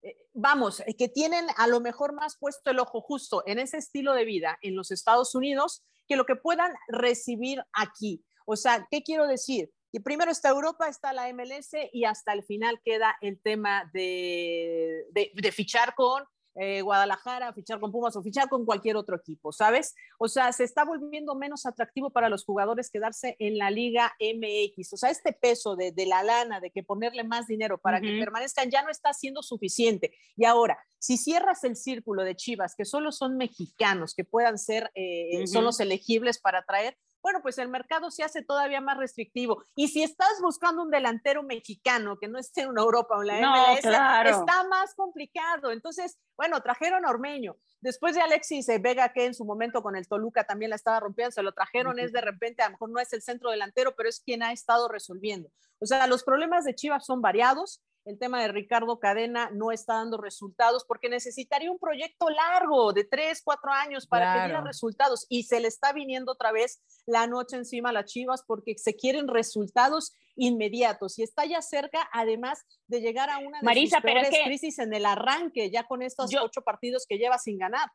eh, 0.01 0.17
vamos, 0.33 0.79
eh, 0.79 0.95
que 0.97 1.09
tienen 1.09 1.45
a 1.57 1.67
lo 1.67 1.79
mejor 1.79 2.13
más 2.13 2.35
puesto 2.39 2.71
el 2.71 2.79
ojo 2.79 2.99
justo 2.99 3.43
en 3.45 3.59
ese 3.59 3.77
estilo 3.77 4.13
de 4.13 4.25
vida 4.25 4.57
en 4.63 4.75
los 4.75 4.89
Estados 4.89 5.35
Unidos 5.35 5.85
que 6.07 6.15
lo 6.15 6.25
que 6.25 6.35
puedan 6.35 6.73
recibir 6.87 7.63
aquí. 7.71 8.25
O 8.45 8.55
sea, 8.55 8.87
¿qué 8.89 9.01
quiero 9.03 9.27
decir? 9.27 9.71
Que 9.91 10.01
primero 10.01 10.31
está 10.31 10.49
Europa, 10.49 10.87
está 10.87 11.13
la 11.13 11.31
MLS 11.33 11.71
y 11.91 12.05
hasta 12.05 12.33
el 12.33 12.43
final 12.43 12.81
queda 12.83 13.15
el 13.21 13.39
tema 13.41 13.89
de, 13.93 15.05
de, 15.11 15.31
de 15.35 15.51
fichar 15.51 15.93
con 15.95 16.23
eh, 16.55 16.81
Guadalajara, 16.81 17.51
fichar 17.53 17.79
con 17.79 17.91
Pumas 17.91 18.15
o 18.15 18.21
fichar 18.21 18.47
con 18.47 18.63
cualquier 18.63 18.95
otro 18.95 19.15
equipo, 19.15 19.51
¿sabes? 19.51 19.95
O 20.19 20.27
sea, 20.27 20.51
se 20.53 20.63
está 20.63 20.85
volviendo 20.85 21.33
menos 21.33 21.65
atractivo 21.65 22.11
para 22.11 22.29
los 22.29 22.45
jugadores 22.45 22.91
quedarse 22.91 23.35
en 23.39 23.57
la 23.57 23.71
Liga 23.71 24.13
MX. 24.19 24.93
O 24.93 24.97
sea, 24.97 25.09
este 25.09 25.33
peso 25.33 25.75
de, 25.75 25.91
de 25.91 26.05
la 26.05 26.21
lana, 26.21 26.59
de 26.59 26.69
que 26.69 26.83
ponerle 26.83 27.23
más 27.23 27.47
dinero 27.47 27.79
para 27.79 27.99
que 27.99 28.19
permanezcan, 28.19 28.69
ya 28.69 28.83
no 28.83 28.91
está 28.91 29.13
siendo 29.13 29.41
suficiente. 29.41 30.13
Y 30.35 30.45
ahora, 30.45 30.77
si 30.99 31.17
cierras 31.17 31.63
el 31.63 31.75
círculo 31.75 32.23
de 32.23 32.35
Chivas, 32.35 32.75
que 32.75 32.85
solo 32.85 33.11
son 33.11 33.35
mexicanos, 33.35 34.13
que 34.13 34.23
puedan 34.23 34.59
ser, 34.59 34.91
eh, 34.93 35.47
son 35.47 35.61
Ujú. 35.61 35.65
los 35.65 35.79
elegibles 35.79 36.39
para 36.39 36.63
traer, 36.63 36.97
bueno, 37.23 37.41
pues 37.41 37.57
el 37.57 37.69
mercado 37.69 38.11
se 38.11 38.21
hace 38.21 38.43
todavía 38.43 38.81
más 38.81 38.97
restrictivo. 38.97 39.63
Y 39.75 39.87
si 39.87 40.03
estás 40.03 40.39
buscando 40.41 40.83
un 40.83 40.91
delantero 40.91 41.41
mexicano 41.41 42.19
que 42.19 42.27
no 42.27 42.37
esté 42.37 42.61
en 42.61 42.77
Europa 42.77 43.15
o 43.17 43.21
en 43.21 43.27
la 43.27 43.39
No, 43.41 43.67
MLS, 43.73 43.81
claro. 43.81 44.29
está 44.29 44.67
más 44.67 44.93
complicado. 44.93 45.71
Entonces, 45.71 46.19
bueno, 46.35 46.61
trajeron 46.61 47.05
a 47.05 47.09
Ormeño. 47.09 47.55
Después 47.79 48.13
de 48.15 48.21
Alexis 48.21 48.67
eh, 48.69 48.77
Vega, 48.79 49.13
que 49.13 49.25
en 49.25 49.33
su 49.33 49.45
momento 49.45 49.81
con 49.81 49.95
el 49.95 50.07
Toluca 50.07 50.43
también 50.43 50.69
la 50.69 50.75
estaba 50.75 50.99
rompiendo, 50.99 51.31
se 51.31 51.43
lo 51.43 51.53
trajeron, 51.53 51.95
Ujú. 51.95 52.05
es 52.05 52.11
de 52.11 52.21
repente, 52.21 52.61
a 52.61 52.65
lo 52.67 52.71
mejor 52.73 52.89
no 52.89 52.99
es 52.99 53.13
el 53.13 53.21
centro 53.21 53.49
delantero, 53.51 53.95
pero 53.95 54.09
es 54.09 54.19
quien 54.19 54.43
ha 54.43 54.51
estado 54.51 54.89
resolviendo. 54.89 55.49
O 55.79 55.85
sea, 55.85 56.05
los 56.07 56.23
problemas 56.23 56.65
de 56.65 56.75
Chivas 56.75 57.05
son 57.05 57.21
variados. 57.21 57.81
El 58.05 58.19
tema 58.19 58.41
de 58.41 58.49
Ricardo 58.49 58.99
Cadena 58.99 59.49
no 59.53 59.71
está 59.71 59.93
dando 59.93 60.17
resultados 60.17 60.83
porque 60.85 61.07
necesitaría 61.07 61.71
un 61.71 61.79
proyecto 61.79 62.29
largo 62.29 62.91
de 62.91 63.05
tres, 63.05 63.41
cuatro 63.43 63.71
años 63.71 64.07
para 64.07 64.25
que 64.25 64.39
diera 64.39 64.47
Claro. 64.55 64.65
resultados 64.65 65.25
y 65.29 65.43
se 65.43 65.61
le 65.61 65.69
está 65.69 65.93
viniendo 65.93 66.33
otra 66.33 66.51
vez 66.51 66.81
la 67.05 67.27
noche 67.27 67.55
encima 67.55 67.89
a 67.89 67.93
las 67.93 68.05
Chivas 68.11 68.43
porque 68.45 68.77
se 68.77 68.95
quieren 68.95 69.29
resultados 69.29 70.13
inmediatos 70.35 71.17
y 71.17 71.23
está 71.23 71.45
ya 71.45 71.61
cerca 71.61 72.09
además 72.11 72.65
de 72.87 72.99
llegar 72.99 73.29
a 73.29 73.37
una 73.37 73.59
de 73.59 73.65
Marisa, 73.65 73.97
sus 73.97 74.03
peores 74.03 74.29
que- 74.31 74.43
crisis 74.43 74.79
en 74.79 74.93
el 74.93 75.05
arranque 75.05 75.71
ya 75.71 75.85
con 75.87 76.01
estos 76.01 76.29
Yo- 76.29 76.43
ocho 76.43 76.61
partidos 76.61 77.05
que 77.07 77.17
lleva 77.17 77.37
sin 77.37 77.57
ganar. 77.57 77.89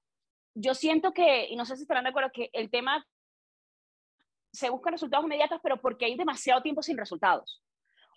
yo 0.55 0.75
siento 0.75 1.13
que, 1.13 1.47
y 1.49 1.55
no 1.57 1.65
sé 1.67 1.77
si 1.77 1.83
estarán 1.83 2.05
de 2.05 2.11
acuerdo, 2.11 2.31
que 2.33 2.49
el 2.55 2.69
tema 2.71 3.07
se 4.53 4.71
buscan 4.71 4.93
resultados 4.95 5.25
inmediatos, 5.27 5.61
pero 5.63 5.81
porque 5.81 6.07
hay 6.07 6.17
demasiado 6.17 6.63
tiempo 6.63 6.83
sin 6.83 6.97
resultados. 6.97 7.63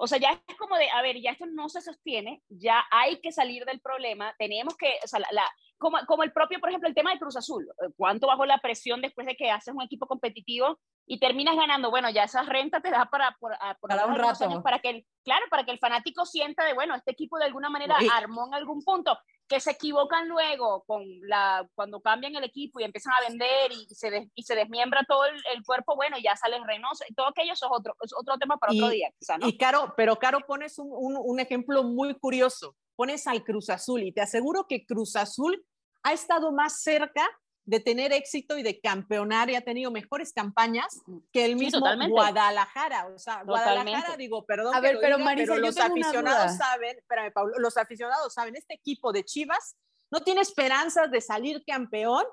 O 0.03 0.07
sea, 0.07 0.17
ya 0.17 0.31
es 0.47 0.55
como 0.57 0.75
de, 0.77 0.89
a 0.89 1.01
ver, 1.03 1.21
ya 1.21 1.29
esto 1.31 1.45
no 1.45 1.69
se 1.69 1.79
sostiene, 1.79 2.41
ya 2.49 2.83
hay 2.89 3.21
que 3.21 3.31
salir 3.31 3.65
del 3.65 3.79
problema, 3.81 4.33
tenemos 4.39 4.75
que, 4.75 4.87
o 5.03 5.07
sea, 5.07 5.19
la, 5.19 5.27
la- 5.31 5.51
como, 5.77 5.97
como 6.07 6.23
el 6.23 6.31
propio, 6.31 6.59
por 6.59 6.69
ejemplo, 6.69 6.87
el 6.89 6.95
tema 6.95 7.11
de 7.11 7.19
Cruz 7.19 7.35
Azul, 7.37 7.67
eh, 7.83 7.89
¿cuánto 7.95 8.25
bajó 8.27 8.45
la 8.45 8.57
presión 8.59 8.99
después 9.01 9.25
de 9.27 9.35
que 9.35 9.51
haces 9.51 9.73
un 9.75 9.81
equipo 9.83 10.07
competitivo 10.07 10.79
y 11.07 11.19
terminas 11.19 11.55
ganando? 11.55 11.89
Bueno, 11.91 12.09
ya 12.09 12.23
esa 12.23 12.41
renta 12.43 12.81
te 12.81 12.89
da 12.89 13.05
para, 13.11 13.35
por, 13.39 13.53
a- 13.53 13.75
por 13.79 13.89
Para 13.89 14.05
un 14.07 14.15
rato. 14.15 14.43
años 14.45 14.63
para 14.63 14.79
que 14.79 14.89
el, 14.89 15.05
claro, 15.23 15.45
para 15.51 15.63
que 15.65 15.71
el 15.71 15.79
fanático 15.79 16.25
sienta 16.25 16.63
de, 16.65 16.73
bueno, 16.73 16.95
este 16.95 17.11
equipo 17.11 17.37
de 17.37 17.45
alguna 17.45 17.69
manera 17.69 17.95
Y- 18.01 18.07
armó 18.11 18.47
en 18.47 18.55
algún 18.55 18.83
punto. 18.83 19.17
Que 19.51 19.59
se 19.59 19.71
equivocan 19.71 20.29
luego 20.29 20.85
con 20.87 21.03
la, 21.27 21.67
cuando 21.75 21.99
cambian 21.99 22.33
el 22.37 22.45
equipo 22.45 22.79
y 22.79 22.85
empiezan 22.85 23.11
a 23.11 23.27
vender 23.27 23.69
y, 23.73 23.85
se, 23.93 24.29
y 24.33 24.43
se 24.43 24.55
desmiembra 24.55 25.05
todo 25.05 25.25
el, 25.25 25.63
cuerpo, 25.65 25.97
bueno, 25.97 26.15
ya 26.23 26.37
sale 26.37 26.57
Reynoso. 26.65 27.03
Todo 27.17 27.27
aquello 27.27 27.51
es 27.51 27.61
otro, 27.61 27.93
es 28.01 28.13
otro 28.17 28.37
tema 28.37 28.55
para 28.55 28.71
otro 28.71 28.87
día. 28.87 29.11
Y 29.41 29.57
Caro, 29.57 29.93
pero 29.97 30.15
Caro, 30.15 30.39
pones 30.47 30.79
un, 30.79 30.87
un, 30.89 31.17
un 31.21 31.39
ejemplo 31.41 31.83
muy 31.83 32.17
curioso. 32.17 32.77
Pones 32.95 33.27
al 33.27 33.43
Cruz 33.43 33.69
Azul 33.69 34.03
y 34.03 34.13
te 34.13 34.21
aseguro 34.21 34.67
que 34.69 34.85
Cruz 34.85 35.17
Azul 35.17 35.65
ha 36.03 36.13
estado 36.13 36.53
más 36.53 36.81
cerca 36.81 37.27
de 37.65 37.79
tener 37.79 38.11
éxito 38.11 38.57
y 38.57 38.63
de 38.63 38.79
campeonar 38.79 39.49
y 39.49 39.55
ha 39.55 39.61
tenido 39.61 39.91
mejores 39.91 40.33
campañas 40.33 41.01
que 41.31 41.45
el 41.45 41.55
mismo 41.55 41.79
Guadalajara. 42.09 43.07
O 43.07 43.19
sea, 43.19 43.43
Guadalajara, 43.43 44.17
digo, 44.17 44.45
perdón. 44.45 44.75
A 44.75 44.79
ver, 44.79 44.97
pero, 44.99 45.19
Marisa, 45.19 45.55
los 45.55 45.77
aficionados 45.77 46.57
saben, 46.57 46.97
espérame, 46.97 47.31
Pablo, 47.31 47.59
los 47.59 47.77
aficionados 47.77 48.33
saben, 48.33 48.55
este 48.55 48.73
equipo 48.73 49.11
de 49.11 49.23
Chivas 49.23 49.75
no 50.09 50.21
tiene 50.21 50.41
esperanzas 50.41 51.09
de 51.11 51.21
salir 51.21 51.63
campeón 51.65 52.25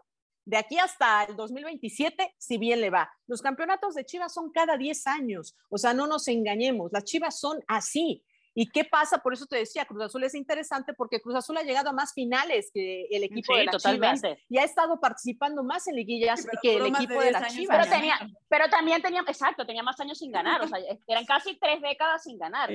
de 0.44 0.56
aquí 0.56 0.78
hasta 0.78 1.25
el 1.25 1.37
2027, 1.37 2.35
si 2.38 2.56
bien 2.56 2.80
le 2.80 2.88
va. 2.88 3.12
Los 3.26 3.42
campeonatos 3.42 3.94
de 3.94 4.06
Chivas 4.06 4.32
son 4.32 4.50
cada 4.50 4.78
10 4.78 5.06
años, 5.06 5.54
o 5.68 5.76
sea, 5.76 5.92
no 5.92 6.06
nos 6.06 6.26
engañemos, 6.26 6.90
las 6.90 7.04
Chivas 7.04 7.38
son 7.38 7.62
así. 7.68 8.25
¿Y 8.54 8.68
qué 8.70 8.84
pasa? 8.84 9.18
Por 9.18 9.32
eso 9.32 9.46
te 9.46 9.56
decía, 9.56 9.84
Cruz 9.84 10.02
Azul 10.02 10.24
es 10.24 10.34
interesante 10.34 10.92
porque 10.94 11.20
Cruz 11.20 11.36
Azul 11.36 11.56
ha 11.56 11.62
llegado 11.62 11.90
a 11.90 11.92
más 11.92 12.12
finales 12.12 12.70
que 12.72 13.06
el 13.10 13.24
equipo 13.24 13.56
de 13.56 13.64
las 13.64 13.82
Chivas 13.82 14.22
y 14.48 14.58
ha 14.58 14.64
estado 14.64 14.98
participando 15.00 15.62
más 15.62 15.86
en 15.88 15.96
liguillas 15.96 16.46
que 16.62 16.76
el 16.76 16.86
equipo 16.86 17.20
de, 17.20 17.32
las 17.32 17.54
Chivas. 17.54 17.78
Pero, 17.78 17.96
tenía, 17.96 18.18
pero 18.48 18.68
también 18.68 19.02
tenía, 19.02 19.20
exacto, 19.20 19.66
tenía 19.66 19.82
más 19.82 19.98
años 20.00 20.18
sin 20.18 20.32
ganar, 20.32 20.62
o 20.62 20.68
sea, 20.68 20.78
eran 21.06 21.24
casi 21.24 21.58
tres 21.58 21.80
décadas 21.80 22.22
sin 22.22 22.38
ganar. 22.38 22.70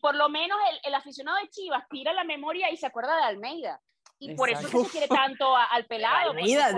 por, 0.00 0.14
lo, 0.14 0.28
menos 0.28 0.58
el, 0.82 0.94
aficionado 0.94 1.38
de 1.38 1.48
Chivas 1.48 1.84
tira 1.90 2.12
la 2.12 2.24
memoria 2.24 2.70
y 2.70 2.76
se 2.76 2.86
acuerda 2.86 3.16
de 3.16 3.24
Almeida. 3.24 3.80
Y 4.18 4.34
por 4.34 4.48
eso 4.48 4.66
se 4.66 4.90
quiere 4.90 5.08
tanto 5.08 5.54
al 5.54 5.84
pelado. 5.84 6.30
Almeida, 6.30 6.70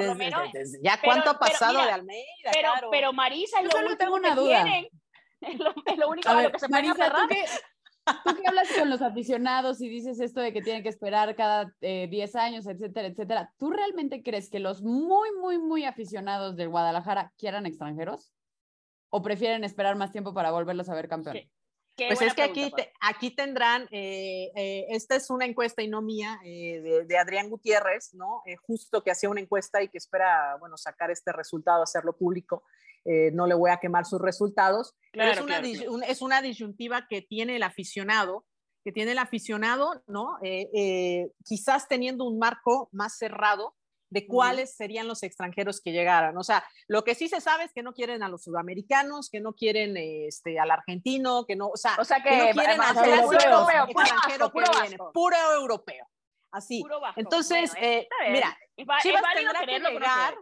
ya 0.82 1.00
cuánto 1.00 1.30
ha 1.30 1.38
pasado 1.38 1.84
de 1.84 1.92
Almeida. 1.92 2.50
Pero, 2.52 2.72
pero 2.90 3.12
Marisa 3.12 3.60
es 3.60 3.72
lo 3.72 3.78
único 3.78 3.96
tengo 3.96 4.14
una 4.16 4.30
que 4.30 4.34
duda. 4.34 4.64
tienen. 4.64 4.88
Es 5.40 5.56
lo, 5.56 6.08
único 6.08 6.28
a, 6.28 6.42
lo 6.42 6.50
que 6.50 6.58
se 6.58 6.68
Marisa, 6.68 7.12
¿tú 7.12 7.28
Tú 8.24 8.34
que 8.34 8.46
hablas 8.46 8.68
con 8.76 8.90
los 8.90 9.02
aficionados 9.02 9.80
y 9.80 9.88
dices 9.88 10.20
esto 10.20 10.40
de 10.40 10.52
que 10.52 10.62
tienen 10.62 10.82
que 10.82 10.88
esperar 10.88 11.34
cada 11.36 11.72
10 11.80 11.80
eh, 11.80 12.38
años, 12.38 12.66
etcétera, 12.66 13.08
etcétera, 13.08 13.52
¿tú 13.58 13.70
realmente 13.70 14.22
crees 14.22 14.50
que 14.50 14.60
los 14.60 14.82
muy, 14.82 15.28
muy, 15.40 15.58
muy 15.58 15.84
aficionados 15.84 16.56
del 16.56 16.68
Guadalajara 16.68 17.32
quieran 17.38 17.66
extranjeros? 17.66 18.32
¿O 19.10 19.22
prefieren 19.22 19.64
esperar 19.64 19.96
más 19.96 20.12
tiempo 20.12 20.34
para 20.34 20.50
volverlos 20.50 20.88
a 20.88 20.94
ver 20.94 21.08
campeón? 21.08 21.38
pues 21.96 22.22
es 22.22 22.34
que 22.34 22.42
aquí, 22.42 22.70
aquí 23.00 23.30
tendrán, 23.32 23.88
eh, 23.90 24.52
eh, 24.54 24.86
esta 24.90 25.16
es 25.16 25.30
una 25.30 25.46
encuesta 25.46 25.82
y 25.82 25.88
no 25.88 26.00
mía, 26.00 26.38
de, 26.44 27.04
de, 27.08 27.18
Adrián 27.18 27.50
Gutiérrez, 27.50 28.14
¿no? 28.14 28.42
justo 28.62 29.02
que 29.02 29.10
hacía 29.10 29.28
una 29.28 29.40
encuesta 29.40 29.82
y 29.82 29.88
que 29.88 29.98
espera, 29.98 30.56
bueno, 30.60 30.76
sacar 30.76 31.10
este 31.10 31.32
resultado, 31.32 31.82
hacerlo 31.82 32.16
público. 32.16 32.62
Eh, 33.10 33.30
no 33.32 33.46
le 33.46 33.54
voy 33.54 33.70
a 33.70 33.78
quemar 33.78 34.04
sus 34.04 34.20
resultados, 34.20 34.94
pero 35.12 35.30
es 35.30 35.40
una, 35.40 36.06
es 36.06 36.20
una 36.20 36.42
disyuntiva 36.42 37.06
que 37.08 37.22
tiene 37.22 37.56
el 37.56 37.62
aficionado, 37.62 38.44
que 38.84 38.92
tiene 38.92 39.12
el 39.12 39.18
aficionado, 39.18 40.02
¿no? 40.06 40.36
Eh, 40.42 40.68
eh, 40.74 41.30
quizás 41.42 41.88
teniendo 41.88 42.24
un 42.24 42.38
marco 42.38 42.90
más 42.92 43.16
cerrado 43.16 43.74
de 44.10 44.26
cuáles 44.26 44.76
serían 44.76 45.08
los 45.08 45.22
extranjeros 45.22 45.80
que 45.80 45.92
llegaran. 45.92 46.36
O 46.36 46.42
sea, 46.42 46.62
lo 46.86 47.02
que 47.02 47.14
sí 47.14 47.28
se 47.28 47.40
sabe 47.40 47.64
es 47.64 47.72
que 47.72 47.82
no 47.82 47.94
quieren 47.94 48.22
a 48.22 48.28
los 48.28 48.42
sudamericanos, 48.42 49.30
que 49.30 49.40
no 49.40 49.54
quieren 49.54 49.96
este, 49.96 50.58
al 50.58 50.70
argentino, 50.70 51.46
que 51.46 51.56
no, 51.56 51.68
o 51.68 51.76
sea, 51.78 51.96
que, 52.22 52.36
no 52.36 52.50
quieren 52.52 52.80
al 52.80 53.08
europeo, 53.08 53.86
extranjero 53.88 54.52
que 54.52 54.64
viene, 54.82 54.98
puro 55.14 55.36
europeo. 55.54 56.06
Así. 56.50 56.84
Entonces, 57.16 57.72
mira, 58.30 58.54
Chivas 59.00 59.22
tendrá 59.34 59.60
que 59.60 59.78
llegar, 59.78 60.34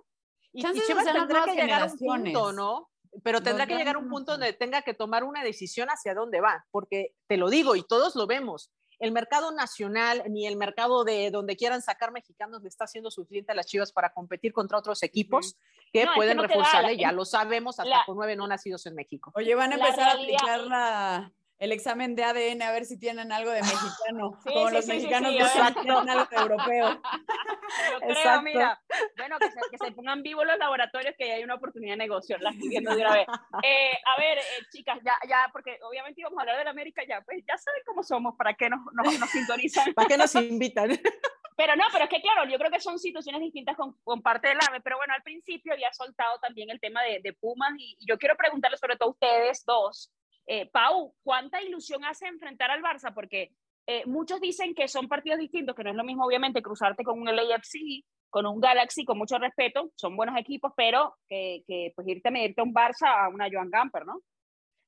y, 0.56 0.62
Chivas 0.86 1.04
tendrá 1.04 1.44
que 1.44 1.54
llegar 1.54 1.82
a 1.82 1.86
un 1.86 1.98
punto, 1.98 2.52
¿no? 2.52 2.90
Pero 3.22 3.42
tendrá 3.42 3.66
que 3.66 3.76
llegar 3.76 3.96
a 3.96 3.98
un 3.98 4.08
punto 4.08 4.32
donde 4.32 4.52
tenga 4.52 4.82
que 4.82 4.94
tomar 4.94 5.24
una 5.24 5.42
decisión 5.42 5.88
hacia 5.88 6.14
dónde 6.14 6.40
va, 6.40 6.66
porque 6.70 7.14
te 7.26 7.36
lo 7.36 7.50
digo 7.50 7.76
y 7.76 7.82
todos 7.82 8.16
lo 8.16 8.26
vemos. 8.26 8.70
El 8.98 9.12
mercado 9.12 9.52
nacional 9.52 10.22
ni 10.28 10.46
el 10.46 10.56
mercado 10.56 11.04
de 11.04 11.30
donde 11.30 11.56
quieran 11.56 11.82
sacar 11.82 12.12
mexicanos 12.12 12.62
le 12.62 12.68
está 12.68 12.84
haciendo 12.84 13.10
suficiente 13.10 13.52
a 13.52 13.54
las 13.54 13.66
Chivas 13.66 13.92
para 13.92 14.12
competir 14.14 14.54
contra 14.54 14.78
otros 14.78 15.02
equipos 15.02 15.56
que 15.92 16.06
pueden 16.14 16.38
reforzarle, 16.38 16.96
ya 16.96 17.12
lo 17.12 17.26
sabemos, 17.26 17.78
hasta 17.78 18.04
con 18.06 18.16
nueve 18.16 18.36
no 18.36 18.46
nacidos 18.46 18.86
en 18.86 18.94
México. 18.94 19.32
Oye, 19.34 19.54
van 19.54 19.72
a 19.72 19.74
empezar 19.74 20.08
a 20.08 20.12
aplicar 20.12 20.60
la, 20.62 21.32
el 21.58 21.72
examen 21.72 22.14
de 22.14 22.24
ADN 22.24 22.62
a 22.62 22.70
ver 22.70 22.84
si 22.84 22.98
tienen 22.98 23.32
algo 23.32 23.50
de 23.50 23.62
mexicano, 23.62 24.38
como 24.44 24.70
los 24.70 24.86
mexicanos 24.86 25.32
que 25.32 25.80
tienen 25.80 26.08
algo 26.08 26.26
de 26.30 26.36
europeo. 26.36 27.00
Yo 27.92 28.00
creo, 28.00 28.42
mira, 28.42 28.80
bueno, 29.16 29.38
que 29.38 29.50
se, 29.50 29.60
que 29.70 29.78
se, 29.78 29.92
pongan 29.92 30.22
vivos 30.22 30.46
los 30.46 30.58
laboratorios, 30.58 31.14
que 31.18 31.32
hay 31.32 31.44
una 31.44 31.54
oportunidad 31.54 31.94
de 31.94 31.98
negocio, 31.98 32.36
la 32.38 32.50
estoy 32.50 32.68
viendo 32.68 32.94
de 32.94 33.00
una 33.00 33.14
vez. 33.14 33.26
Eh, 33.62 33.92
a 34.04 34.20
ver, 34.20 34.38
eh, 34.38 34.42
chicas, 34.70 34.98
ya, 35.04 35.14
ya, 35.28 35.48
porque 35.52 35.78
obviamente 35.82 36.20
íbamos 36.20 36.38
a 36.38 36.42
hablar 36.42 36.58
de 36.58 36.64
la 36.64 36.70
América, 36.70 37.02
ya, 37.08 37.22
pues 37.22 37.42
ya 37.46 37.56
saben 37.56 37.82
cómo 37.86 38.02
somos, 38.02 38.34
para 38.36 38.54
qué 38.54 38.68
nos, 38.68 38.80
nos, 38.92 39.18
nos 39.18 39.30
sintonizan. 39.30 39.94
¿Para 39.94 40.08
qué 40.08 40.16
nos 40.16 40.34
invitan? 40.34 40.90
Pero 41.58 41.74
no, 41.74 41.84
pero 41.90 42.04
es 42.04 42.10
que 42.10 42.20
claro, 42.20 42.44
yo 42.50 42.58
creo 42.58 42.70
que 42.70 42.80
son 42.80 42.98
situaciones 42.98 43.40
distintas 43.40 43.78
con, 43.78 43.94
con 44.04 44.20
parte 44.20 44.48
del 44.48 44.58
AVE, 44.68 44.82
pero 44.82 44.98
bueno, 44.98 45.14
al 45.14 45.22
principio 45.22 45.72
había 45.72 45.90
soltado 45.90 46.38
también 46.38 46.68
el 46.68 46.78
tema 46.78 47.02
de, 47.02 47.20
de 47.22 47.32
Pumas 47.32 47.72
y, 47.78 47.96
y 47.98 48.06
yo 48.06 48.18
quiero 48.18 48.36
preguntarles 48.36 48.78
sobre 48.78 48.96
todo 48.96 49.08
a 49.08 49.12
ustedes 49.12 49.64
dos, 49.64 50.12
eh, 50.46 50.66
Pau, 50.70 51.14
¿cuánta 51.22 51.62
ilusión 51.62 52.04
hace 52.04 52.26
enfrentar 52.26 52.70
al 52.70 52.82
Barça? 52.82 53.12
Porque 53.12 53.52
eh, 53.86 54.04
muchos 54.06 54.40
dicen 54.40 54.74
que 54.74 54.88
son 54.88 55.08
partidos 55.08 55.38
distintos, 55.38 55.74
que 55.74 55.84
no 55.84 55.90
es 55.90 55.96
lo 55.96 56.04
mismo 56.04 56.24
obviamente 56.24 56.62
cruzarte 56.62 57.04
con 57.04 57.20
un 57.20 57.26
LAFC, 57.26 58.04
con 58.30 58.46
un 58.46 58.60
Galaxy, 58.60 59.04
con 59.04 59.18
mucho 59.18 59.38
respeto, 59.38 59.90
son 59.94 60.16
buenos 60.16 60.36
equipos, 60.36 60.72
pero 60.76 61.16
que, 61.28 61.62
que 61.66 61.92
pues 61.94 62.06
irte 62.08 62.28
a 62.28 62.32
medirte 62.32 62.60
a 62.60 62.64
un 62.64 62.74
Barça 62.74 63.06
a 63.06 63.28
una 63.28 63.48
Joan 63.50 63.70
Gamper, 63.70 64.04
¿no? 64.04 64.20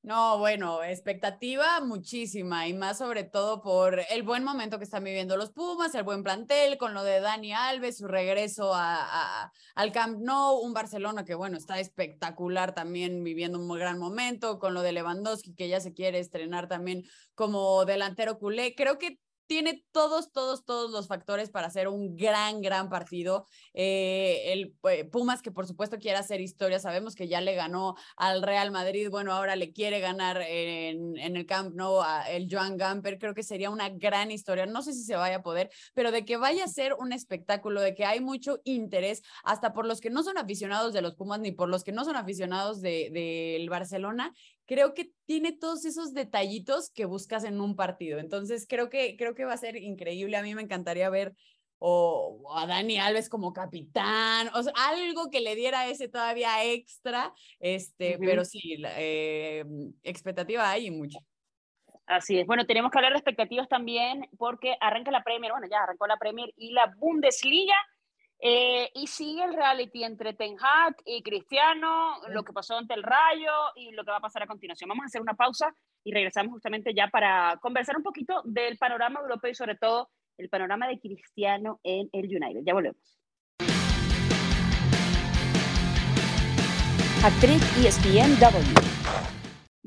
No, 0.02 0.38
bueno, 0.38 0.82
expectativa 0.84 1.80
muchísima 1.80 2.66
y 2.66 2.72
más 2.72 2.98
sobre 2.98 3.24
todo 3.24 3.60
por 3.60 4.00
el 4.08 4.22
buen 4.22 4.44
momento 4.44 4.78
que 4.78 4.84
están 4.84 5.04
viviendo 5.04 5.36
los 5.36 5.50
Pumas, 5.50 5.94
el 5.94 6.04
buen 6.04 6.22
plantel, 6.22 6.78
con 6.78 6.94
lo 6.94 7.02
de 7.02 7.20
Dani 7.20 7.52
Alves, 7.52 7.98
su 7.98 8.06
regreso 8.06 8.72
a, 8.74 9.52
al 9.74 9.92
Camp 9.92 10.18
Nou, 10.20 10.60
un 10.60 10.72
Barcelona 10.72 11.24
que 11.24 11.34
bueno, 11.34 11.58
está 11.58 11.78
espectacular 11.80 12.74
también 12.74 13.22
viviendo 13.24 13.58
un 13.58 13.66
muy 13.66 13.80
gran 13.80 13.98
momento, 13.98 14.58
con 14.58 14.72
lo 14.72 14.82
de 14.82 14.92
Lewandowski 14.92 15.54
que 15.54 15.68
ya 15.68 15.80
se 15.80 15.92
quiere 15.92 16.20
estrenar 16.20 16.68
también 16.68 17.02
como 17.34 17.84
delantero 17.84 18.38
culé. 18.38 18.74
Creo 18.76 18.98
que 18.98 19.18
tiene 19.48 19.82
todos, 19.92 20.30
todos, 20.30 20.64
todos 20.64 20.90
los 20.92 21.08
factores 21.08 21.50
para 21.50 21.66
hacer 21.66 21.88
un 21.88 22.16
gran, 22.16 22.60
gran 22.60 22.90
partido. 22.90 23.46
Eh, 23.72 24.52
el 24.52 24.76
eh, 24.90 25.04
Pumas, 25.06 25.42
que 25.42 25.50
por 25.50 25.66
supuesto 25.66 25.98
quiere 25.98 26.18
hacer 26.18 26.40
historia, 26.40 26.78
sabemos 26.78 27.14
que 27.14 27.28
ya 27.28 27.40
le 27.40 27.54
ganó 27.54 27.96
al 28.16 28.42
Real 28.42 28.70
Madrid, 28.70 29.08
bueno, 29.10 29.32
ahora 29.32 29.56
le 29.56 29.72
quiere 29.72 30.00
ganar 30.00 30.42
en, 30.46 31.16
en 31.16 31.36
el 31.36 31.46
Camp 31.46 31.74
Nou 31.74 32.02
a 32.02 32.30
el 32.30 32.46
Joan 32.50 32.76
Gamper, 32.76 33.18
creo 33.18 33.34
que 33.34 33.42
sería 33.42 33.70
una 33.70 33.88
gran 33.88 34.30
historia, 34.30 34.66
no 34.66 34.82
sé 34.82 34.92
si 34.92 35.02
se 35.02 35.16
vaya 35.16 35.36
a 35.36 35.42
poder, 35.42 35.70
pero 35.94 36.12
de 36.12 36.26
que 36.26 36.36
vaya 36.36 36.64
a 36.64 36.68
ser 36.68 36.94
un 36.98 37.12
espectáculo, 37.12 37.80
de 37.80 37.94
que 37.94 38.04
hay 38.04 38.20
mucho 38.20 38.60
interés, 38.64 39.22
hasta 39.44 39.72
por 39.72 39.86
los 39.86 40.00
que 40.00 40.10
no 40.10 40.22
son 40.22 40.36
aficionados 40.36 40.92
de 40.92 41.00
los 41.00 41.14
Pumas 41.14 41.40
ni 41.40 41.52
por 41.52 41.70
los 41.70 41.84
que 41.84 41.92
no 41.92 42.04
son 42.04 42.16
aficionados 42.16 42.82
del 42.82 43.12
de, 43.12 43.66
Barcelona, 43.70 44.34
creo 44.68 44.92
que 44.92 45.10
tiene 45.24 45.52
todos 45.52 45.86
esos 45.86 46.12
detallitos 46.12 46.90
que 46.90 47.06
buscas 47.06 47.44
en 47.44 47.60
un 47.60 47.74
partido. 47.74 48.18
Entonces, 48.18 48.66
creo 48.68 48.90
que, 48.90 49.16
creo 49.16 49.34
que 49.34 49.46
va 49.46 49.54
a 49.54 49.56
ser 49.56 49.76
increíble. 49.76 50.36
A 50.36 50.42
mí 50.42 50.54
me 50.54 50.62
encantaría 50.62 51.08
ver 51.08 51.34
o, 51.78 52.52
a 52.54 52.66
Dani 52.66 52.98
Alves 52.98 53.28
como 53.28 53.52
capitán, 53.52 54.50
o 54.52 54.62
sea, 54.62 54.72
algo 54.74 55.30
que 55.30 55.40
le 55.40 55.54
diera 55.54 55.86
ese 55.86 56.08
todavía 56.08 56.64
extra, 56.64 57.32
este, 57.60 58.18
pero 58.18 58.44
sí, 58.44 58.82
eh, 58.96 59.64
expectativa 60.02 60.68
hay 60.68 60.86
y 60.86 60.90
mucho. 60.90 61.18
Así 62.06 62.38
es. 62.38 62.46
Bueno, 62.46 62.66
tenemos 62.66 62.90
que 62.90 62.98
hablar 62.98 63.12
de 63.12 63.18
expectativas 63.18 63.68
también 63.68 64.28
porque 64.38 64.76
arranca 64.80 65.10
la 65.10 65.22
Premier, 65.22 65.52
bueno, 65.52 65.68
ya 65.70 65.82
arrancó 65.82 66.06
la 66.06 66.16
Premier 66.16 66.52
y 66.56 66.72
la 66.72 66.92
Bundesliga 66.96 67.74
eh, 68.40 68.90
y 68.94 69.06
sigue 69.08 69.42
el 69.42 69.54
reality 69.54 70.04
entre 70.04 70.32
Ten 70.32 70.56
Hag 70.60 70.96
y 71.04 71.22
Cristiano, 71.22 72.20
lo 72.28 72.44
que 72.44 72.52
pasó 72.52 72.76
ante 72.76 72.94
el 72.94 73.02
Rayo 73.02 73.52
y 73.74 73.90
lo 73.90 74.04
que 74.04 74.12
va 74.12 74.18
a 74.18 74.20
pasar 74.20 74.42
a 74.42 74.46
continuación. 74.46 74.88
Vamos 74.88 75.04
a 75.04 75.06
hacer 75.06 75.20
una 75.20 75.34
pausa 75.34 75.74
y 76.04 76.12
regresamos 76.12 76.52
justamente 76.52 76.94
ya 76.94 77.08
para 77.08 77.56
conversar 77.60 77.96
un 77.96 78.04
poquito 78.04 78.42
del 78.44 78.78
panorama 78.78 79.20
europeo 79.20 79.50
y 79.50 79.54
sobre 79.54 79.74
todo 79.76 80.10
el 80.36 80.48
panorama 80.48 80.86
de 80.86 81.00
Cristiano 81.00 81.80
en 81.82 82.08
el 82.12 82.26
United. 82.26 82.60
Ya 82.64 82.74
volvemos. 82.74 83.18
Actriz 87.24 87.60
ESPN 87.84 88.38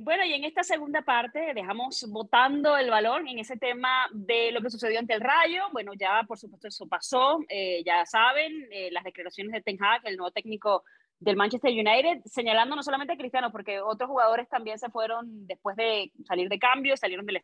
bueno, 0.03 0.25
y 0.25 0.33
en 0.33 0.43
esta 0.43 0.63
segunda 0.63 1.01
parte 1.03 1.53
dejamos 1.53 2.05
votando 2.09 2.75
el 2.75 2.89
balón 2.89 3.27
en 3.27 3.39
ese 3.39 3.55
tema 3.57 4.07
de 4.11 4.51
lo 4.51 4.61
que 4.61 4.69
sucedió 4.71 4.99
ante 4.99 5.13
el 5.13 5.21
Rayo. 5.21 5.63
Bueno, 5.71 5.93
ya 5.93 6.23
por 6.27 6.37
supuesto 6.39 6.67
eso 6.67 6.87
pasó, 6.87 7.39
eh, 7.47 7.83
ya 7.85 8.05
saben, 8.05 8.67
eh, 8.71 8.89
las 8.91 9.03
declaraciones 9.03 9.53
de 9.53 9.61
Ten 9.61 9.77
Hag, 9.81 10.01
el 10.05 10.17
nuevo 10.17 10.31
técnico 10.31 10.83
del 11.19 11.35
Manchester 11.35 11.71
United, 11.71 12.21
señalando 12.25 12.75
no 12.75 12.81
solamente 12.81 13.13
a 13.13 13.17
Cristiano, 13.17 13.51
porque 13.51 13.79
otros 13.79 14.09
jugadores 14.09 14.49
también 14.49 14.79
se 14.79 14.89
fueron 14.89 15.45
después 15.45 15.75
de 15.75 16.11
salir 16.25 16.49
de 16.49 16.57
cambio, 16.57 16.97
salieron 16.97 17.27
del 17.27 17.43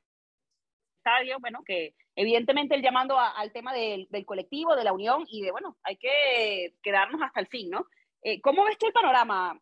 estadio, 0.97 1.37
bueno, 1.39 1.63
que 1.63 1.93
evidentemente 2.15 2.73
el 2.73 2.81
llamando 2.81 3.19
al 3.19 3.51
tema 3.51 3.73
del, 3.73 4.07
colectivo, 4.25 4.75
de 4.75 4.83
la 4.83 4.93
unión 4.93 5.25
y 5.27 5.43
de, 5.43 5.51
bueno, 5.51 5.77
hay 5.83 5.97
que 5.97 6.73
quedarnos 6.81 7.21
hasta 7.21 7.39
el 7.39 7.47
fin, 7.47 7.69
¿no? 7.69 7.85
Eh, 8.23 8.41
¿Cómo 8.41 8.65
ves 8.65 8.79
tú 8.79 8.87
el 8.87 8.93
panorama, 8.93 9.59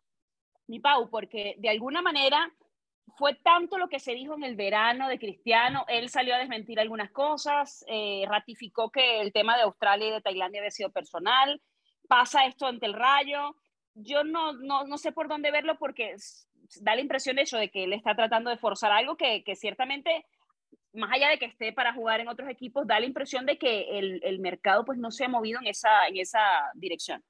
mi 0.66 0.80
Pau? 0.80 1.10
Porque 1.10 1.56
de 1.58 1.68
alguna 1.68 2.00
manera 2.00 2.50
fue 3.16 3.34
tanto 3.34 3.78
lo 3.78 3.88
que 3.88 3.98
se 3.98 4.14
dijo 4.14 4.34
en 4.34 4.44
el 4.44 4.56
verano 4.56 5.08
de 5.08 5.18
Cristiano, 5.18 5.84
él 5.88 6.08
salió 6.08 6.34
a 6.34 6.38
desmentir 6.38 6.78
algunas 6.78 7.10
cosas, 7.10 7.84
eh, 7.88 8.24
ratificó 8.28 8.90
que 8.90 9.20
el 9.20 9.32
tema 9.32 9.56
de 9.56 9.62
Australia 9.62 10.08
y 10.08 10.12
de 10.12 10.20
Tailandia 10.20 10.60
había 10.60 10.70
sido 10.70 10.90
personal, 10.90 11.60
pasa 12.08 12.46
esto 12.46 12.66
ante 12.66 12.86
el 12.86 12.92
rayo, 12.92 13.56
yo 13.94 14.24
no, 14.24 14.52
no, 14.52 14.84
no 14.84 14.98
sé 14.98 15.12
por 15.12 15.28
dónde 15.28 15.50
verlo 15.50 15.78
porque 15.78 16.16
da 16.80 16.94
la 16.94 17.00
impresión 17.00 17.36
de 17.36 17.44
de 17.50 17.70
que 17.70 17.84
él 17.84 17.92
está 17.92 18.14
tratando 18.14 18.50
de 18.50 18.58
forzar 18.58 18.92
algo 18.92 19.16
que, 19.16 19.42
que 19.44 19.56
ciertamente, 19.56 20.26
más 20.92 21.10
allá 21.12 21.30
de 21.30 21.38
que 21.38 21.46
esté 21.46 21.72
para 21.72 21.94
jugar 21.94 22.20
en 22.20 22.28
otros 22.28 22.48
equipos, 22.50 22.86
da 22.86 23.00
la 23.00 23.06
impresión 23.06 23.46
de 23.46 23.56
que 23.56 23.98
el, 23.98 24.20
el 24.24 24.40
mercado 24.40 24.84
pues 24.84 24.98
no 24.98 25.10
se 25.10 25.24
ha 25.24 25.28
movido 25.28 25.60
en 25.60 25.68
esa, 25.68 26.06
en 26.08 26.18
esa 26.18 26.40
dirección. 26.74 27.24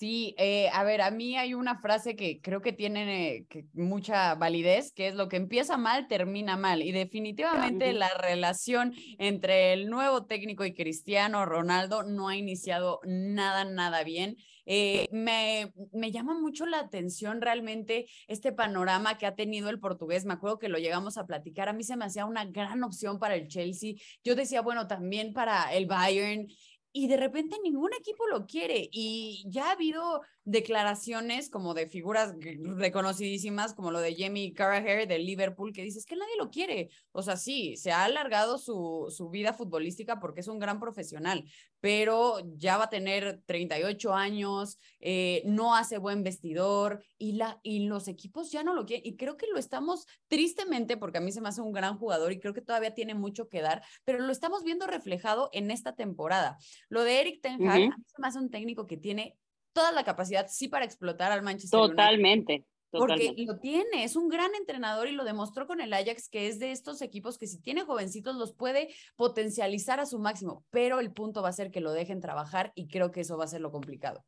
Sí, 0.00 0.34
eh, 0.38 0.70
a 0.72 0.82
ver, 0.82 1.02
a 1.02 1.10
mí 1.10 1.36
hay 1.36 1.52
una 1.52 1.78
frase 1.78 2.16
que 2.16 2.40
creo 2.40 2.62
que 2.62 2.72
tiene 2.72 3.46
mucha 3.74 4.34
validez, 4.34 4.92
que 4.94 5.08
es 5.08 5.14
lo 5.14 5.28
que 5.28 5.36
empieza 5.36 5.76
mal, 5.76 6.08
termina 6.08 6.56
mal. 6.56 6.80
Y 6.80 6.90
definitivamente 6.90 7.92
la 7.92 8.08
relación 8.16 8.94
entre 9.18 9.74
el 9.74 9.90
nuevo 9.90 10.24
técnico 10.24 10.64
y 10.64 10.72
Cristiano 10.72 11.44
Ronaldo 11.44 12.02
no 12.02 12.28
ha 12.28 12.36
iniciado 12.36 13.00
nada, 13.04 13.66
nada 13.66 14.02
bien. 14.02 14.38
Eh, 14.64 15.06
me, 15.10 15.74
me 15.92 16.10
llama 16.12 16.32
mucho 16.32 16.64
la 16.64 16.78
atención 16.78 17.42
realmente 17.42 18.06
este 18.26 18.52
panorama 18.52 19.18
que 19.18 19.26
ha 19.26 19.34
tenido 19.34 19.68
el 19.68 19.80
portugués. 19.80 20.24
Me 20.24 20.32
acuerdo 20.32 20.58
que 20.58 20.70
lo 20.70 20.78
llegamos 20.78 21.18
a 21.18 21.26
platicar. 21.26 21.68
A 21.68 21.74
mí 21.74 21.84
se 21.84 21.98
me 21.98 22.06
hacía 22.06 22.24
una 22.24 22.46
gran 22.46 22.82
opción 22.84 23.18
para 23.18 23.34
el 23.34 23.48
Chelsea. 23.48 23.96
Yo 24.24 24.34
decía, 24.34 24.62
bueno, 24.62 24.86
también 24.86 25.34
para 25.34 25.74
el 25.74 25.84
Bayern 25.84 26.46
y 26.92 27.06
de 27.08 27.16
repente 27.16 27.56
ningún 27.62 27.92
equipo 27.94 28.26
lo 28.26 28.46
quiere 28.46 28.88
y 28.92 29.44
ya 29.48 29.68
ha 29.68 29.72
habido 29.72 30.22
declaraciones 30.44 31.50
como 31.50 31.74
de 31.74 31.86
figuras 31.86 32.34
reconocidísimas 32.40 33.74
como 33.74 33.90
lo 33.90 34.00
de 34.00 34.16
Jamie 34.16 34.54
Carragher 34.54 35.06
del 35.06 35.26
Liverpool 35.26 35.72
que 35.72 35.82
dices 35.82 36.06
que 36.06 36.16
nadie 36.16 36.36
lo 36.38 36.50
quiere. 36.50 36.90
O 37.12 37.22
sea, 37.22 37.36
sí, 37.36 37.76
se 37.76 37.92
ha 37.92 38.04
alargado 38.04 38.58
su, 38.58 39.06
su 39.14 39.28
vida 39.28 39.52
futbolística 39.52 40.18
porque 40.18 40.40
es 40.40 40.48
un 40.48 40.58
gran 40.58 40.80
profesional, 40.80 41.44
pero 41.80 42.38
ya 42.56 42.78
va 42.78 42.84
a 42.84 42.90
tener 42.90 43.42
38 43.46 44.14
años, 44.14 44.78
eh, 45.00 45.42
no 45.44 45.74
hace 45.74 45.98
buen 45.98 46.22
vestidor 46.22 47.02
y, 47.18 47.32
la, 47.32 47.60
y 47.62 47.86
los 47.86 48.08
equipos 48.08 48.50
ya 48.50 48.62
no 48.62 48.74
lo 48.74 48.86
quieren. 48.86 49.06
Y 49.06 49.16
creo 49.16 49.36
que 49.36 49.46
lo 49.46 49.58
estamos 49.58 50.06
tristemente, 50.28 50.96
porque 50.96 51.18
a 51.18 51.20
mí 51.20 51.32
se 51.32 51.40
me 51.40 51.48
hace 51.48 51.60
un 51.60 51.72
gran 51.72 51.98
jugador 51.98 52.32
y 52.32 52.40
creo 52.40 52.54
que 52.54 52.62
todavía 52.62 52.94
tiene 52.94 53.14
mucho 53.14 53.48
que 53.48 53.60
dar, 53.60 53.82
pero 54.04 54.20
lo 54.20 54.32
estamos 54.32 54.64
viendo 54.64 54.86
reflejado 54.86 55.50
en 55.52 55.70
esta 55.70 55.94
temporada. 55.94 56.58
Lo 56.88 57.04
de 57.04 57.20
Eric 57.20 57.42
Ten 57.42 57.68
Hag, 57.68 57.92
a 57.92 57.96
mí 57.96 58.04
se 58.06 58.20
me 58.20 58.28
hace 58.28 58.38
un 58.38 58.50
técnico 58.50 58.86
que 58.86 58.96
tiene 58.96 59.36
toda 59.72 59.92
la 59.92 60.04
capacidad, 60.04 60.46
sí, 60.48 60.68
para 60.68 60.84
explotar 60.84 61.32
al 61.32 61.42
Manchester 61.42 61.78
Totalmente. 61.78 62.66
Porque 62.90 63.34
lo 63.46 63.58
tiene, 63.58 64.02
es 64.02 64.16
un 64.16 64.28
gran 64.28 64.52
entrenador 64.56 65.06
y 65.06 65.12
lo 65.12 65.24
demostró 65.24 65.66
con 65.66 65.80
el 65.80 65.92
Ajax, 65.92 66.28
que 66.28 66.48
es 66.48 66.58
de 66.58 66.72
estos 66.72 67.02
equipos 67.02 67.38
que 67.38 67.46
si 67.46 67.60
tiene 67.60 67.82
jovencitos 67.82 68.34
los 68.34 68.52
puede 68.52 68.88
potencializar 69.14 70.00
a 70.00 70.06
su 70.06 70.18
máximo, 70.18 70.64
pero 70.70 70.98
el 70.98 71.12
punto 71.12 71.40
va 71.40 71.50
a 71.50 71.52
ser 71.52 71.70
que 71.70 71.80
lo 71.80 71.92
dejen 71.92 72.20
trabajar 72.20 72.72
y 72.74 72.88
creo 72.88 73.12
que 73.12 73.20
eso 73.20 73.38
va 73.38 73.44
a 73.44 73.48
ser 73.48 73.60
lo 73.60 73.70
complicado. 73.70 74.24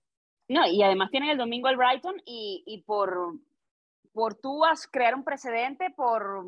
No, 0.49 0.67
y 0.69 0.83
además 0.83 1.11
tienen 1.11 1.31
el 1.31 1.39
domingo 1.39 1.69
el 1.69 1.77
Brighton 1.77 2.23
y, 2.25 2.63
y 2.65 2.83
por, 2.83 3.41
por 4.13 4.37
tú 4.37 4.61
vas 4.61 4.87
crear 4.87 5.17
un 5.17 5.25
precedente, 5.25 5.91
por 5.97 6.45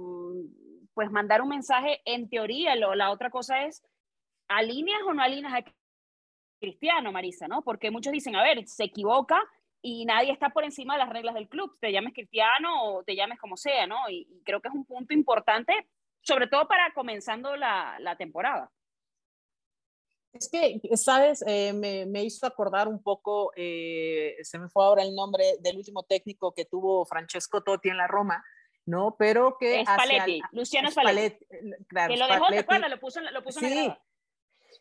pues 0.95 1.11
mandar 1.11 1.43
un 1.43 1.49
mensaje 1.49 2.01
en 2.05 2.29
teoría, 2.29 2.77
lo, 2.77 2.95
la 2.95 3.11
otra 3.11 3.31
cosa 3.31 3.65
es, 3.65 3.83
¿alineas 4.47 5.03
o 5.07 5.15
no 5.15 5.23
alineas 5.23 5.55
a 5.55 5.65
Cristiano, 6.65 7.13
Marisa, 7.13 7.47
¿no? 7.47 7.63
Porque 7.63 7.91
muchos 7.91 8.13
dicen, 8.13 8.37
a 8.37 8.43
ver, 8.43 8.67
se 8.67 8.85
equivoca 8.85 9.41
y 9.83 10.07
nadie 10.07 10.33
está 10.33 10.49
por 10.49 10.65
encima 10.65 10.95
de 10.95 11.01
las 11.01 11.11
reglas 11.11 11.35
del 11.35 11.49
club, 11.49 11.77
te 11.79 11.93
llames 11.93 12.15
Cristiano 12.15 12.85
o 12.85 13.05
te 13.05 13.15
llames 13.15 13.39
como 13.39 13.59
sea, 13.59 13.87
¿no? 13.87 13.97
Y, 14.09 14.41
creo 14.45 14.63
que 14.63 14.69
es 14.69 14.75
un 14.75 14.87
punto 14.87 15.13
importante, 15.13 15.75
sobre 16.23 16.47
todo 16.47 16.67
para 16.67 16.93
comenzando 16.95 17.55
la, 17.57 17.99
la 18.01 18.17
temporada. 18.17 18.71
Es 20.33 20.49
que, 20.51 20.81
¿sabes? 20.97 21.45
Eh, 21.47 21.75
me, 21.75 22.07
me, 22.07 22.25
hizo 22.25 22.47
acordar 22.47 22.89
un 22.89 23.03
poco, 23.03 23.53
eh, 23.57 24.37
se 24.43 24.59
me 24.59 24.69
fue 24.71 24.85
ahora 24.85 25.03
el 25.03 25.15
nombre 25.15 25.45
del 25.61 25.77
último 25.77 26.03
técnico 26.03 26.55
que 26.55 26.65
tuvo 26.65 27.05
Francesco 27.05 27.63
Totti 27.63 27.91
en 27.91 27.99
la 27.99 28.07
Roma, 28.07 28.43
¿no? 28.87 29.17
Pero 29.19 29.59
que... 29.61 29.85
Spalletti, 29.85 30.41
Luciano 30.53 30.91
Spalletti. 30.91 31.45
Claro, 31.89 32.15
que 32.15 32.19
lo 32.19 32.27
dejó, 32.27 32.47
¿te 32.49 32.59
acuerdas? 32.61 32.91
Lo 32.91 32.99
puso, 32.99 33.21
lo 33.21 33.45
puso 33.45 33.61
sí, 33.61 33.67
en 33.67 33.97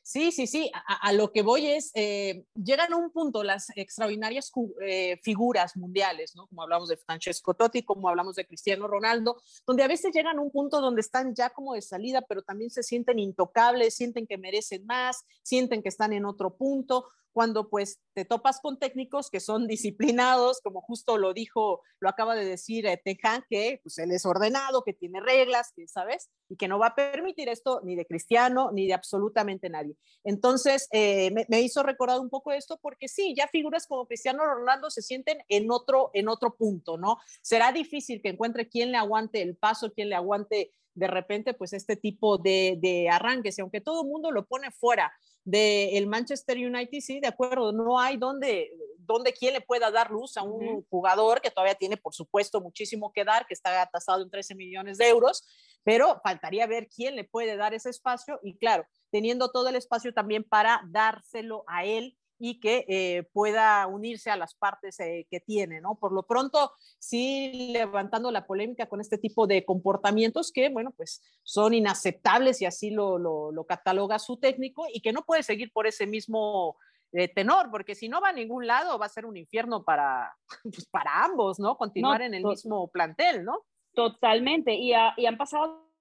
Sí, 0.04 0.34
sí, 0.34 0.48
sí. 0.48 0.70
A, 0.86 1.14
lo 1.14 1.32
que 1.32 1.42
voy 1.44 1.66
es, 1.66 1.92
eh, 1.96 2.46
llegan 2.56 2.92
a 2.92 2.98
un 2.98 3.10
punto 3.10 3.42
las 3.42 3.72
extraordinarias 3.78 4.52
eh, 4.82 5.18
figuras 5.24 5.78
mundiales, 5.78 6.36
¿no? 6.36 6.46
Como 6.48 6.62
hablamos 6.62 6.90
de 6.90 6.98
Francesco 6.98 7.54
Totti, 7.54 7.84
como 7.84 8.10
hablamos 8.10 8.36
de 8.36 8.46
Cristiano 8.46 8.86
Ronaldo, 8.86 9.42
donde 9.66 9.82
a 9.82 9.88
veces 9.88 10.14
llegan 10.14 10.38
a 10.38 10.42
un 10.42 10.52
punto 10.52 10.82
donde 10.82 11.00
están 11.00 11.34
ya 11.34 11.52
como 11.52 11.74
de 11.74 11.82
salida, 11.82 12.22
pero 12.22 12.42
también 12.42 12.70
se 12.70 12.84
sienten 12.84 13.18
intocables, 13.18 13.96
sienten 13.96 14.28
que 14.28 14.38
merecen 14.38 14.86
más, 14.86 15.24
sienten 15.42 15.82
que 15.82 15.90
están 15.90 16.12
en 16.12 16.26
otro 16.26 16.58
punto 16.58 17.08
cuando 17.34 17.70
pues 17.70 18.00
te 18.14 18.26
topas 18.26 18.62
con 18.62 18.80
técnicos 18.80 19.30
que 19.30 19.40
son 19.40 19.68
disciplinados, 20.18 20.62
como 20.62 20.82
justo 20.82 21.18
lo 21.18 21.34
dijo, 21.34 21.82
lo 22.00 22.10
acaba 22.10 22.36
de 22.36 22.46
decir 22.46 22.86
eh, 22.86 23.02
Tejan, 23.04 23.44
que 23.50 23.80
pues 23.84 23.98
él 23.98 24.12
es 24.12 24.26
ordenado, 24.26 24.84
que 24.84 24.94
tiene 24.94 25.20
reglas, 25.20 25.74
que 25.76 25.88
sabes, 25.88 26.30
y 26.48 26.56
que 26.56 26.68
no 26.68 26.80
va 26.80 26.88
a 26.88 26.96
permitir 26.96 27.50
esto 27.50 27.82
ni 27.84 27.96
de 27.96 28.06
Cristiano 28.06 28.72
ni 28.72 28.88
de 28.88 28.94
absolutamente 28.94 29.70
nadie. 29.70 29.96
Entonces, 30.24 30.88
eh, 30.92 31.32
me, 31.50 31.62
hizo 31.62 31.84
recordar 31.84 32.20
un 32.20 32.30
poco 32.30 32.52
esto 32.52 32.78
porque 32.82 33.08
sí, 33.08 33.34
ya 33.36 33.48
figuras 33.48 33.88
como 33.88 34.06
Cristiano 34.06 34.46
Ronaldo 34.46 34.90
se 34.90 35.02
sienten 35.02 35.40
en 35.50 35.72
otro, 35.72 36.12
en 36.14 36.28
otro 36.28 36.56
punto, 36.56 36.98
¿no? 36.98 37.18
Será 37.42 37.72
difícil 37.72 38.22
que 38.22 38.30
encuentre 38.30 38.70
quien 38.70 38.92
le 38.92 38.98
aguante 38.98 39.42
el 39.42 39.56
paso, 39.56 39.92
quien 39.92 40.10
le 40.10 40.16
aguante 40.16 40.72
de 40.96 41.08
repente 41.08 41.56
pues 41.56 41.74
este 41.74 41.96
tipo 41.96 42.38
de, 42.38 42.78
de 42.80 43.10
arranques, 43.10 43.58
y 43.58 43.62
aunque 43.62 43.82
todo 43.82 44.04
el 44.04 44.08
mundo 44.08 44.32
lo 44.32 44.46
pone 44.46 44.70
fuera 44.72 45.12
del 45.44 46.08
Manchester 46.08 46.58
United, 46.58 47.00
sí, 47.00 47.20
de 47.20 47.28
acuerdo, 47.28 47.72
no 47.72 48.00
hay 48.00 48.18
donde, 48.18 48.72
donde 49.00 49.34
quien 49.34 49.54
le 49.54 49.62
pueda 49.62 49.92
dar 49.92 50.10
luz 50.10 50.38
a 50.38 50.44
un 50.44 50.84
jugador 50.84 51.42
que 51.42 51.52
todavía 51.52 51.76
tiene, 51.76 51.98
por 51.98 52.14
supuesto, 52.14 52.62
muchísimo 52.62 53.12
que 53.12 53.26
dar, 53.26 53.46
que 53.46 53.54
está 53.54 53.86
tasado 53.88 54.24
en 54.24 54.30
13 54.30 54.56
millones 54.56 54.98
de 54.98 55.10
euros, 55.10 55.46
pero 55.84 56.22
faltaría 56.24 56.66
ver 56.66 56.88
quién 56.88 57.16
le 57.16 57.26
puede 57.26 57.58
dar 57.58 57.74
ese 57.74 57.90
espacio 57.90 58.40
y 58.44 58.56
claro, 58.58 58.86
teniendo 59.12 59.52
todo 59.52 59.68
el 59.70 59.76
espacio 59.76 60.14
también 60.14 60.44
para 60.44 60.82
dárselo 60.88 61.66
a 61.68 61.86
él 61.86 62.18
y 62.46 62.60
que 62.60 62.84
eh, 62.90 63.24
pueda 63.32 63.88
unirse 63.88 64.30
a 64.30 64.36
las 64.36 64.54
partes 64.54 65.00
eh, 65.00 65.26
que 65.32 65.40
tiene, 65.40 65.80
¿no? 65.80 65.96
Por 65.96 66.12
lo 66.12 66.24
pronto, 66.24 66.74
sí 67.00 67.70
levantando 67.72 68.32
la 68.32 68.46
polémica 68.46 68.88
con 68.88 69.00
este 69.00 69.18
tipo 69.18 69.48
de 69.48 69.64
comportamientos 69.64 70.52
que, 70.52 70.68
bueno, 70.68 70.92
pues 70.92 71.24
son 71.44 71.74
inaceptables 71.74 72.62
y 72.62 72.66
así 72.66 72.90
lo, 72.90 73.18
lo, 73.18 73.64
cataloga 73.66 74.20
su 74.20 74.36
técnico 74.36 74.88
y 74.94 75.00
que 75.00 75.14
no 75.14 75.22
puede 75.22 75.42
seguir 75.42 75.72
por 75.72 75.88
ese 75.88 76.06
mismo 76.06 76.76
eh, 77.14 77.30
tenor, 77.30 77.72
porque 77.72 77.96
si 77.96 78.10
no 78.10 78.20
va 78.20 78.30
a 78.30 78.34
ningún 78.34 78.68
lado 78.68 79.00
va 79.00 79.06
a 79.06 79.10
ser 79.10 79.26
un 79.26 79.38
infierno 79.38 79.86
para, 79.86 80.36
pues 80.64 80.86
para 80.88 81.24
ambos, 81.24 81.62
¿no? 81.62 81.78
Continuar 81.78 82.24
en 82.24 82.34
el 82.34 82.44
mismo 82.44 82.90
plantel, 82.90 83.46
¿no? 83.46 83.62
Totalmente, 83.94 84.74
y, 84.74 84.92
y 85.16 85.26
han 85.26 85.38
pasado 85.38 85.93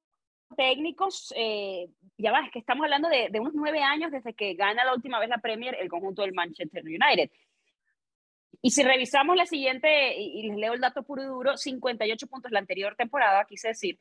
técnicos, 0.55 1.33
eh, 1.37 1.89
ya 2.19 2.33
va, 2.33 2.45
es 2.45 2.53
que 2.53 2.59
estamos 2.59 2.85
hablando 2.85 3.09
de, 3.09 3.29
de, 3.31 3.41
unos 3.41 3.55
nueve 3.55 3.83
años 3.83 4.11
desde 4.11 4.35
que 4.35 4.55
gana 4.55 4.85
la 4.85 4.95
última 4.95 5.19
vez 5.19 5.29
la 5.29 5.39
Premier 5.39 5.77
el 5.81 5.89
conjunto 5.89 6.23
del 6.23 6.33
Manchester 6.33 6.85
United. 6.85 7.31
Y 8.61 8.71
si 8.71 8.83
revisamos 8.85 9.37
la 9.37 9.47
siguiente, 9.47 10.17
y, 10.17 10.49
les 10.49 10.57
leo 10.57 10.73
el 10.75 10.81
dato 10.81 11.03
puro 11.03 11.23
y 11.23 11.27
duro, 11.27 11.57
58 11.57 12.27
puntos 12.29 12.53
la 12.53 12.61
anterior 12.61 12.95
temporada, 12.95 13.45
quise 13.45 13.69
decir, 13.69 13.99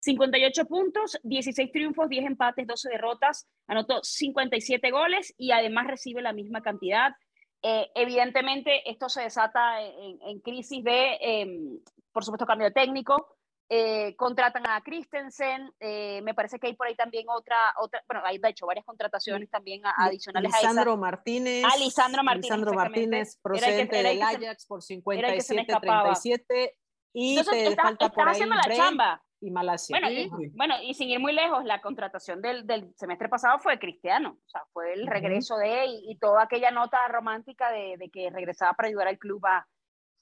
58 0.00 0.64
puntos, 0.66 1.18
16 1.24 1.72
triunfos, 1.72 2.08
10 2.08 2.26
empates, 2.26 2.66
12 2.66 2.88
derrotas, 2.88 3.48
anotó 3.66 4.04
57 4.04 4.90
goles 4.92 5.34
y 5.36 5.50
además 5.50 5.88
recibe 5.88 6.22
la 6.22 6.32
misma 6.32 6.62
cantidad. 6.62 7.16
Eh, 7.62 7.88
evidentemente, 7.96 8.88
esto 8.88 9.08
se 9.08 9.22
desata 9.22 9.82
en, 9.82 10.20
en 10.22 10.40
crisis 10.40 10.84
de, 10.84 11.18
em, 11.20 11.80
por 12.12 12.24
supuesto, 12.24 12.46
cambio 12.46 12.68
de 12.68 12.74
técnico, 12.74 13.35
eh, 13.68 14.14
contratan 14.16 14.64
a 14.68 14.80
Christensen, 14.80 15.72
eh, 15.80 16.20
me 16.22 16.34
parece 16.34 16.60
que 16.60 16.68
hay 16.68 16.76
por 16.76 16.86
ahí 16.86 16.94
también 16.94 17.26
otra, 17.28 17.74
otra 17.80 18.00
bueno, 18.08 18.22
hay 18.24 18.38
de 18.38 18.50
hecho 18.50 18.64
varias 18.64 18.84
contrataciones 18.86 19.50
también 19.50 19.82
adicionales 19.84 20.54
a 20.54 20.70
esa. 20.70 20.96
Martínez. 20.96 21.64
Ah, 21.66 21.76
Lisandro 21.76 22.22
Martínez. 22.22 22.44
Lisandro 22.44 22.74
Martínez, 22.74 23.38
procedente 23.42 24.02
del 24.02 24.22
Ajax 24.22 24.66
por 24.66 24.82
57-37 24.82 26.74
y 27.12 27.42
te 27.42 27.74
falta 27.74 28.08
por 28.10 28.28
ahí 28.28 28.44
la 28.44 28.60
chamba. 28.72 29.22
y 29.40 29.50
Malasia. 29.50 29.98
Bueno 29.98 30.12
y, 30.12 30.50
bueno, 30.54 30.74
y 30.82 30.94
sin 30.94 31.10
ir 31.10 31.18
muy 31.18 31.32
lejos, 31.32 31.64
la 31.64 31.80
contratación 31.80 32.40
del, 32.40 32.68
del 32.68 32.94
semestre 32.94 33.28
pasado 33.28 33.58
fue 33.58 33.80
Cristiano, 33.80 34.38
o 34.44 34.48
sea, 34.48 34.62
fue 34.72 34.92
el 34.92 35.08
regreso 35.08 35.56
de 35.56 35.86
y, 35.86 36.12
y, 36.12 36.18
toda 36.18 36.44
aquella 36.44 36.70
nota 36.70 36.98
romántica 37.08 37.72
de, 37.72 37.96
de 37.98 38.10
que 38.10 38.30
regresaba 38.30 38.74
para 38.74 38.90
ayudar 38.90 39.08
al 39.08 39.18
club 39.18 39.44
a, 39.44 39.66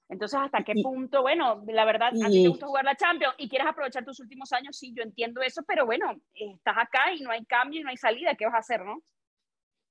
Entonces, 0.08 0.38
¿hasta 0.40 0.62
qué 0.62 0.74
punto? 0.82 1.22
Bueno, 1.22 1.64
la 1.66 1.84
verdad, 1.84 2.08
a 2.08 2.28
ti 2.28 2.42
te 2.42 2.48
gusta 2.48 2.66
jugar 2.66 2.84
la 2.84 2.96
Champions 2.96 3.34
y 3.38 3.48
quieres 3.48 3.66
aprovechar 3.66 4.04
tus 4.04 4.20
últimos 4.20 4.52
años, 4.52 4.76
sí, 4.76 4.92
yo 4.94 5.02
entiendo 5.02 5.40
eso, 5.40 5.62
pero 5.66 5.86
bueno, 5.86 6.20
estás 6.34 6.76
acá 6.76 7.12
y 7.16 7.20
no 7.20 7.30
hay 7.30 7.44
cambio 7.46 7.80
y 7.80 7.84
no 7.84 7.90
hay 7.90 7.96
salida, 7.96 8.34
¿qué 8.34 8.44
vas 8.44 8.54
a 8.54 8.58
hacer, 8.58 8.84
no? 8.84 9.02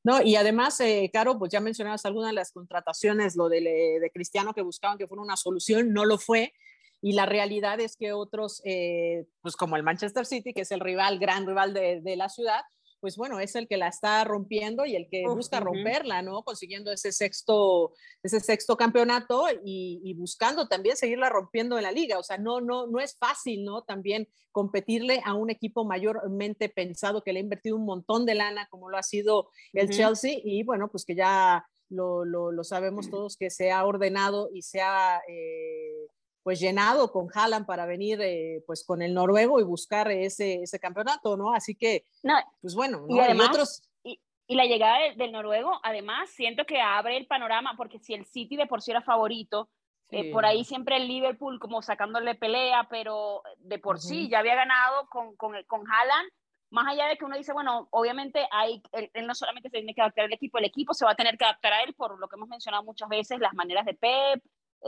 No, 0.03 0.21
y 0.21 0.35
además, 0.35 0.79
eh, 0.81 1.09
Caro, 1.13 1.39
pues 1.39 1.51
ya 1.51 1.61
mencionabas 1.61 2.05
algunas 2.05 2.29
de 2.29 2.35
las 2.35 2.51
contrataciones, 2.51 3.37
lo 3.37 3.47
de, 3.47 3.61
de, 3.61 4.11
Cristiano 4.13 4.53
que 4.53 4.61
buscaban 4.61 4.97
que 4.97 5.07
fuera 5.07 5.21
una 5.21 5.37
solución, 5.37 5.93
no 5.93 6.03
lo 6.03 6.17
fue. 6.17 6.53
Y 7.01 7.13
la 7.13 7.25
realidad 7.25 7.79
es 7.79 7.95
que 7.95 8.11
otros, 8.11 8.61
eh, 8.65 9.25
pues 9.41 9.55
como 9.55 9.77
el 9.77 9.83
Manchester 9.83 10.25
City, 10.25 10.53
que 10.53 10.61
es 10.61 10.71
el 10.71 10.81
rival, 10.81 11.19
gran 11.19 11.47
rival 11.47 11.73
de, 11.73 12.01
de 12.01 12.15
la 12.17 12.27
ciudad, 12.27 12.61
pues 13.03 13.17
bueno, 13.17 13.41
es 13.41 13.53
el 13.55 13.67
que 13.67 13.75
la 13.75 13.89
está 13.89 14.23
rompiendo 14.23 14.85
y 14.85 14.95
el 14.95 15.09
que 15.09 15.27
busca 15.27 15.59
romperla, 15.59 16.21
¿no? 16.21 16.43
Consiguiendo 16.43 16.89
ese 16.89 17.11
sexto, 17.11 17.91
ese 18.23 18.39
sexto 18.39 18.77
campeonato 18.77 19.43
y, 19.61 20.13
buscando 20.13 20.69
también 20.69 20.95
seguirla 20.95 21.27
rompiendo 21.27 21.75
en 21.75 21.83
la 21.83 21.91
liga. 21.91 22.17
O 22.17 22.23
sea, 22.23 22.37
no, 22.37 22.61
no, 22.61 22.87
no 22.87 23.01
es 23.01 23.17
fácil, 23.17 23.65
¿no? 23.65 23.83
También 23.83 24.29
competirle 24.53 25.21
a 25.25 25.33
un 25.33 25.49
equipo 25.49 25.83
mayormente 25.83 26.69
pensado 26.69 27.25
que 27.25 27.33
le 27.33 27.39
ha 27.39 27.43
invertido 27.43 27.75
un 27.75 27.83
montón 27.83 28.25
de 28.25 28.35
lana, 28.35 28.69
como 28.69 28.89
lo 28.89 28.97
ha 28.97 29.03
sido 29.03 29.49
el 29.73 29.89
Chelsea, 29.89 30.39
y 30.41 30.63
bueno, 30.63 30.87
pues 30.89 31.03
que 31.03 31.15
ya 31.15 31.65
lo, 31.89 32.23
lo, 32.23 32.63
sabemos 32.63 33.09
todos 33.11 33.35
que 33.35 33.49
se 33.49 33.73
ha 33.73 33.85
ordenado 33.85 34.49
y 34.53 34.61
se 34.61 34.79
ha... 34.79 35.21
Eh, 35.27 36.07
pues 36.43 36.59
llenado 36.59 37.11
con 37.11 37.29
Haaland 37.33 37.65
para 37.65 37.85
venir 37.85 38.19
eh, 38.21 38.61
pues 38.67 38.83
con 38.85 39.01
el 39.01 39.13
noruego 39.13 39.59
y 39.59 39.63
buscar 39.63 40.11
ese, 40.11 40.63
ese 40.63 40.79
campeonato, 40.79 41.37
¿no? 41.37 41.53
Así 41.53 41.73
que, 41.73 42.05
no, 42.21 42.35
pues 42.61 42.75
bueno, 42.75 43.05
¿no? 43.07 43.15
y, 43.15 43.19
además, 43.19 43.49
otros... 43.49 43.89
y, 44.03 44.19
la 44.49 44.65
llegada 44.65 44.97
del, 45.15 45.31
noruego, 45.31 45.79
además, 45.83 46.29
siento 46.29 46.65
que 46.65 46.79
abre 46.79 47.17
el 47.17 47.27
panorama, 47.27 47.75
porque 47.77 47.97
si 47.97 48.13
el 48.13 48.25
City 48.25 48.57
de 48.57 48.67
por 48.67 48.81
sí 48.81 48.91
era 48.91 49.01
favorito, 49.01 49.69
eh, 50.11 50.31
por 50.31 50.45
ahí 50.45 50.63
siempre 50.63 50.97
el 50.97 51.07
Liverpool 51.07 51.59
como 51.59 51.81
sacándole 51.81 52.35
pelea, 52.35 52.87
pero 52.87 53.41
de 53.57 53.79
por 53.79 53.99
sí 53.99 54.29
ya 54.29 54.39
había 54.39 54.53
ganado 54.53 55.07
con, 55.09 55.35
con, 55.37 55.55
con 55.65 55.81
Haaland, 55.89 56.29
más 56.69 56.87
allá 56.87 57.07
de 57.07 57.17
que 57.17 57.25
uno 57.25 57.37
dice, 57.37 57.53
bueno, 57.53 57.87
obviamente 57.89 58.45
hay, 58.51 58.83
él, 58.91 59.09
él, 59.13 59.25
no 59.25 59.33
solamente 59.33 59.69
se 59.69 59.77
tiene 59.77 59.95
que 59.95 60.01
adaptar 60.01 60.25
al 60.25 60.33
equipo, 60.33 60.57
el 60.57 60.65
equipo 60.65 60.93
se 60.93 61.05
va 61.05 61.11
a 61.11 61.15
tener 61.15 61.37
que 61.37 61.45
adaptar 61.45 61.73
a 61.73 61.83
él 61.83 61.93
por 61.95 62.19
lo 62.19 62.27
que 62.27 62.35
hemos 62.35 62.49
mencionado 62.49 62.83
muchas 62.83 63.09
veces, 63.09 63.39
las 63.39 63.53
maneras 63.53 63.85
de 63.85 63.93
Pep, 63.93 64.43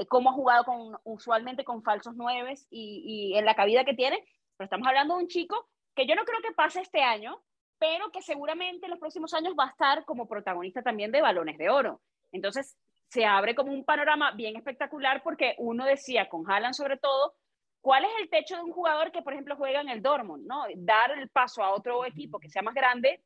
cómo 0.10 0.30
ha 0.30 0.34
jugado 0.34 0.66
con, 0.66 0.98
usualmente 1.04 1.64
con 1.64 1.84
falsos 1.84 2.16
nueves 2.16 2.68
y, 2.70 3.34
en 3.36 3.46
la 3.46 3.56
cabida 3.56 3.86
que 3.86 3.94
tiene, 3.94 4.24
pero 4.58 4.66
estamos 4.66 4.88
hablando 4.88 5.16
de 5.16 5.24
un 5.24 5.30
chico 5.30 5.70
que 5.96 6.06
yo 6.06 6.16
no 6.16 6.26
creo 6.26 6.42
que 6.42 6.54
pase 6.54 6.82
este 6.82 7.02
año, 7.02 7.42
pero 7.78 8.12
que 8.12 8.22
seguramente 8.22 8.86
en 8.86 8.92
los 8.92 9.00
próximos 9.00 9.34
años 9.34 9.54
va 9.58 9.66
a 9.66 9.70
estar 9.70 10.06
como 10.06 10.28
protagonista 10.28 10.82
también 10.82 11.12
de 11.12 11.22
balones 11.22 11.58
de 11.58 11.70
oro. 11.70 12.02
Entonces, 12.32 12.78
se 13.08 13.26
abre 13.26 13.56
como 13.56 13.72
un 13.72 13.86
panorama 13.86 14.32
bien 14.32 14.58
espectacular 14.58 15.24
porque 15.24 15.56
uno 15.58 15.86
decía, 15.86 16.28
con 16.28 16.50
Haaland 16.50 16.74
sobre 16.74 16.98
todo, 16.98 17.36
¿cuál 17.80 18.04
es 18.04 18.12
el 18.20 18.30
techo 18.30 18.58
de 18.58 18.64
un 18.64 18.74
jugador 18.74 19.12
que, 19.12 19.22
por 19.22 19.34
ejemplo, 19.34 19.56
juega 19.56 19.82
en 19.82 19.90
el 19.90 20.02
Dortmund? 20.02 20.46
¿no? 20.46 20.66
Dar 20.76 21.12
el 21.12 21.30
paso 21.30 21.64
a 21.64 21.74
otro 21.74 22.06
equipo 22.06 22.40
que 22.40 22.50
sea 22.50 22.62
más 22.62 22.74
grande 22.74 23.24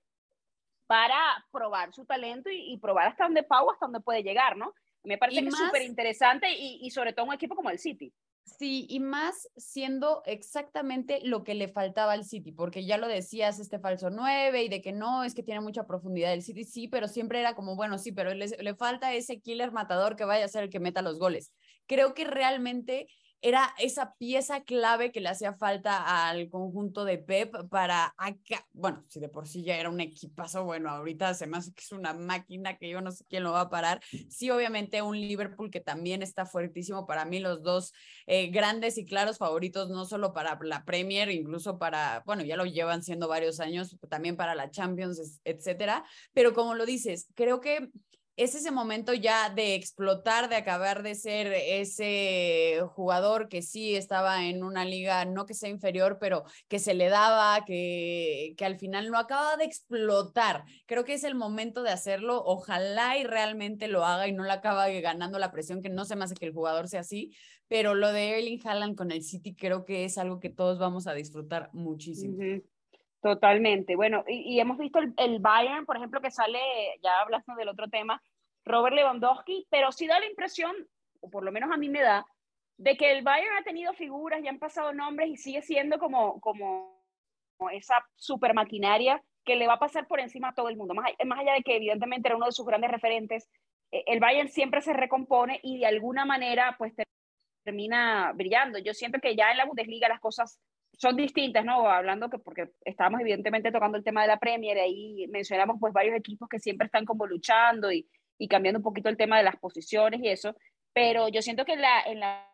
para 0.86 1.46
probar 1.52 1.94
su 1.94 2.06
talento 2.06 2.50
y, 2.50 2.74
y 2.74 2.78
probar 2.78 3.08
hasta 3.08 3.24
dónde 3.24 3.44
Pau, 3.44 3.70
hasta 3.72 3.86
dónde 3.86 4.00
puede 4.00 4.24
llegar, 4.24 4.58
¿no? 4.58 4.74
Me 5.04 5.18
parece 5.18 5.42
que 5.42 5.48
es 5.48 5.58
súper 5.58 5.82
interesante 5.84 6.52
y, 6.52 6.80
y, 6.82 6.92
sobre 6.92 7.14
todo 7.14 7.26
un 7.26 7.34
equipo 7.34 7.56
como 7.56 7.70
el 7.70 7.80
City. 7.80 8.14
Sí, 8.58 8.88
y 8.90 9.00
más 9.00 9.48
siendo 9.56 10.24
exactamente 10.26 11.20
lo 11.24 11.44
que 11.44 11.54
le 11.54 11.68
faltaba 11.68 12.14
al 12.14 12.26
City, 12.26 12.52
porque 12.52 12.86
ya 12.86 12.98
lo 12.98 13.08
decías, 13.08 13.60
este 13.60 13.80
falso 13.80 14.10
9 14.10 14.64
y 14.64 14.70
de 14.70 14.82
que 14.82 14.92
no, 14.92 15.24
es 15.24 15.34
que 15.36 15.44
tiene 15.44 15.62
mucha 15.62 15.86
profundidad 15.86 16.34
el 16.34 16.42
City, 16.42 16.64
sí, 16.64 16.88
pero 16.88 17.08
siempre 17.08 17.40
era 17.40 17.54
como, 17.54 17.76
bueno, 17.76 17.98
sí, 17.98 18.12
pero 18.12 18.34
le, 18.34 18.48
le 18.48 18.76
falta 18.76 19.14
ese 19.14 19.40
killer 19.40 19.72
matador 19.72 20.16
que 20.16 20.26
vaya 20.26 20.46
a 20.46 20.50
ser 20.50 20.64
el 20.64 20.70
que 20.70 20.80
meta 20.80 21.02
los 21.02 21.20
goles. 21.20 21.54
Creo 21.86 22.14
que 22.14 22.26
realmente 22.26 23.08
era 23.42 23.74
esa 23.80 24.16
pieza 24.16 24.64
clave 24.64 25.12
que 25.12 25.22
le 25.22 25.30
hacía 25.30 25.54
falta 25.54 26.28
al 26.28 26.50
conjunto 26.50 27.06
de 27.06 27.18
Pep 27.18 27.56
para 27.70 28.14
acá. 28.18 28.68
Bueno, 28.74 29.04
si 29.08 29.20
de 29.20 29.30
por 29.30 29.48
sí 29.48 29.64
ya 29.64 29.78
era 29.78 29.90
un 29.90 30.02
equipazo, 30.02 30.66
bueno, 30.66 30.90
ahorita 30.90 31.34
se 31.34 31.48
me 31.48 31.60
que 31.60 31.82
es 31.82 31.92
una 31.92 32.14
máquina 32.14 32.78
que 32.78 32.90
yo 32.90 33.02
no 33.02 33.12
sé 33.12 33.26
quién 33.30 33.44
lo 33.44 33.52
va 33.52 33.62
a 33.62 33.70
parar. 33.70 34.02
Sí, 34.30 34.50
obviamente 34.50 35.02
un 35.02 35.20
Liverpool 35.20 35.72
que 35.72 35.80
también 35.80 36.22
está 36.22 36.46
fuertísimo 36.46 37.06
para 37.06 37.26
mí, 37.26 37.40
los 37.40 37.64
dos 37.64 37.94
eh, 38.28 38.48
grandes 38.48 38.98
y 38.98 39.06
claros 39.06 39.38
favoritos, 39.38 39.90
no 39.90 40.06
solo 40.06 40.34
para 40.34 40.58
la 40.62 40.84
Premier, 40.86 41.30
incluso 41.30 41.78
para, 41.78 42.24
bueno, 42.26 42.44
ya 42.44 42.58
lo 42.58 42.66
llevan 42.66 43.04
siendo 43.04 43.28
varios 43.28 43.60
años, 43.60 43.98
también 44.10 44.36
para 44.36 44.56
la 44.56 44.70
Champions, 44.70 45.40
etcétera. 45.44 46.04
Pero 46.34 46.54
como 46.54 46.76
lo 46.76 46.86
dices, 46.86 47.28
creo 47.36 47.62
que 47.62 47.90
es 48.40 48.56
ese 48.56 48.72
momento 48.72 49.14
ya 49.14 49.50
de 49.50 49.76
explotar, 49.76 50.48
de 50.48 50.56
acabar 50.56 51.04
de 51.04 51.14
ser 51.16 51.48
ese 51.54 52.80
jugador 52.96 53.50
que 53.50 53.62
sí 53.62 53.98
estaba 53.98 54.46
en 54.46 54.64
una 54.64 54.86
liga, 54.86 55.26
no 55.26 55.46
que 55.46 55.54
sea 55.54 55.68
inferior, 55.68 56.20
pero 56.22 56.46
que 56.70 56.80
se 56.80 56.94
le 56.94 57.10
daba, 57.10 57.66
que, 57.66 58.56
que 58.58 58.64
al 58.64 58.78
final 58.80 59.12
no 59.12 59.18
acaba 59.18 59.58
de 59.58 59.66
explotar. 59.66 60.64
Creo 60.86 61.04
que 61.04 61.16
es 61.16 61.26
el 61.26 61.36
momento 61.36 61.84
de 61.84 61.90
hacerlo. 61.90 62.42
Ojalá 62.46 63.18
y 63.18 63.26
realmente 63.26 63.90
lo 63.90 64.06
haga 64.06 64.30
y 64.30 64.32
no 64.32 64.46
le 64.46 64.52
acaba 64.54 64.88
ganando 64.88 65.38
la 65.38 65.52
presión, 65.52 65.82
que 65.82 65.90
no 65.90 66.06
se 66.06 66.16
me 66.16 66.24
hace 66.24 66.36
que 66.36 66.46
el 66.46 66.54
jugador 66.54 66.88
sea 66.88 67.02
así, 67.02 67.36
pero 67.68 67.94
lo 67.94 68.14
de 68.14 68.40
Erling 68.40 68.66
Haaland 68.66 68.96
con 68.96 69.12
el 69.12 69.22
City 69.22 69.54
creo 69.54 69.84
que 69.84 70.06
es 70.06 70.18
algo 70.18 70.40
que 70.40 70.50
todos 70.50 70.80
vamos 70.80 71.08
a 71.08 71.14
disfrutar 71.14 71.70
muchísimo. 71.74 72.38
Totalmente. 73.22 73.98
Bueno, 73.98 74.24
y, 74.28 74.60
hemos 74.60 74.78
visto 74.78 75.00
el, 75.00 75.40
Bayern, 75.40 75.86
por 75.86 75.98
ejemplo, 75.98 76.22
que 76.22 76.32
sale, 76.32 76.60
ya 77.04 77.20
hablando 77.22 77.54
del 77.56 77.68
otro 77.68 77.90
tema, 77.90 78.22
Robert 78.70 78.96
Lewandowski, 78.96 79.68
pero 79.70 79.92
sí 79.92 80.08
da 80.08 80.20
la 80.20 80.28
impresión, 80.28 80.76
o 81.22 81.30
por 81.30 81.44
lo 81.44 81.52
menos 81.52 81.72
a 81.72 81.78
mí 81.78 81.90
me 81.90 82.02
da, 82.02 82.26
de 82.78 82.96
que 82.96 83.12
el 83.12 83.24
Bayern 83.24 83.58
ha 83.58 83.64
tenido 83.64 83.94
figuras, 83.94 84.42
ya 84.42 84.50
han 84.50 84.60
pasado 84.60 84.94
nombres 84.94 85.30
y 85.30 85.38
sigue 85.38 85.62
siendo 85.62 86.00
como, 86.00 86.40
como, 86.40 86.98
esa 87.72 87.96
super 88.16 88.54
maquinaria 88.54 89.22
que 89.44 89.58
le 89.58 89.68
va 89.68 89.74
a 89.74 89.80
pasar 89.80 90.08
por 90.08 90.22
encima 90.22 90.50
a 90.50 90.54
todo 90.54 90.70
el 90.70 90.78
mundo. 90.78 90.94
Más, 90.94 91.12
más 91.26 91.40
allá 91.40 91.54
de 91.54 91.64
que 91.64 91.76
evidentemente 91.76 92.30
era 92.30 92.38
uno 92.38 92.46
de 92.46 92.54
sus 92.54 92.66
grandes 92.66 92.90
referentes, 92.90 93.50
eh, 93.92 94.04
el 94.08 94.22
Bayern 94.22 94.48
siempre 94.48 94.82
se 94.82 94.94
recompone 94.94 95.60
y 95.62 95.80
de 95.80 95.88
alguna 95.88 96.24
manera 96.24 96.76
pues 96.78 96.94
termina 97.66 98.32
brillando. 98.34 98.80
Yo 98.80 98.94
siento 98.94 99.20
que 99.20 99.36
ya 99.36 99.52
en 99.52 99.58
la 99.58 99.66
Bundesliga 99.66 100.08
las 100.08 100.22
cosas 100.22 100.58
son 100.94 101.18
distintas, 101.18 101.66
¿no? 101.66 101.90
Hablando 101.90 102.30
que 102.30 102.38
porque 102.38 102.70
estábamos 102.86 103.20
evidentemente 103.20 103.72
tocando 103.72 103.98
el 103.98 104.06
tema 104.06 104.22
de 104.22 104.30
la 104.30 104.40
Premier, 104.40 104.78
ahí 104.78 105.28
mencionamos 105.28 105.78
pues 105.82 105.92
varios 105.92 106.16
equipos 106.16 106.48
que 106.48 106.60
siempre 106.60 106.86
están 106.86 107.04
como 107.04 107.26
luchando 107.28 107.92
y, 107.92 108.08
y 108.40 108.48
cambiando 108.48 108.80
un 108.80 108.84
poquito 108.84 109.10
el 109.10 109.18
tema 109.18 109.38
de 109.38 109.44
las 109.44 109.58
posiciones 109.58 110.22
y 110.24 110.30
eso, 110.30 110.56
pero 110.94 111.28
yo 111.28 111.44
siento 111.44 111.66
que 111.66 111.74
en 111.74 111.82
la, 111.82 112.02
en 112.02 112.20
la 112.20 112.50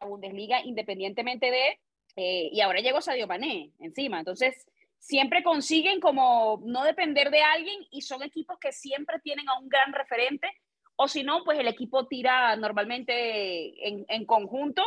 Bundesliga, 0.00 0.62
independientemente 0.64 1.50
de, 1.50 1.80
eh, 2.16 2.48
y 2.50 2.60
ahora 2.62 2.80
llegó 2.80 3.02
Sadio 3.02 3.26
Mané 3.26 3.72
encima, 3.80 4.20
entonces 4.20 4.66
siempre 4.98 5.42
consiguen 5.42 6.00
como 6.00 6.62
no 6.64 6.84
depender 6.84 7.30
de 7.30 7.42
alguien 7.42 7.80
y 7.90 8.02
son 8.02 8.22
equipos 8.22 8.58
que 8.58 8.72
siempre 8.72 9.18
tienen 9.20 9.48
a 9.48 9.58
un 9.58 9.68
gran 9.68 9.92
referente, 9.92 10.48
o 10.96 11.06
si 11.06 11.22
no, 11.22 11.44
pues 11.44 11.58
el 11.58 11.68
equipo 11.68 12.06
tira 12.06 12.56
normalmente 12.56 13.86
en, 13.86 14.04
en 14.08 14.24
conjunto 14.24 14.82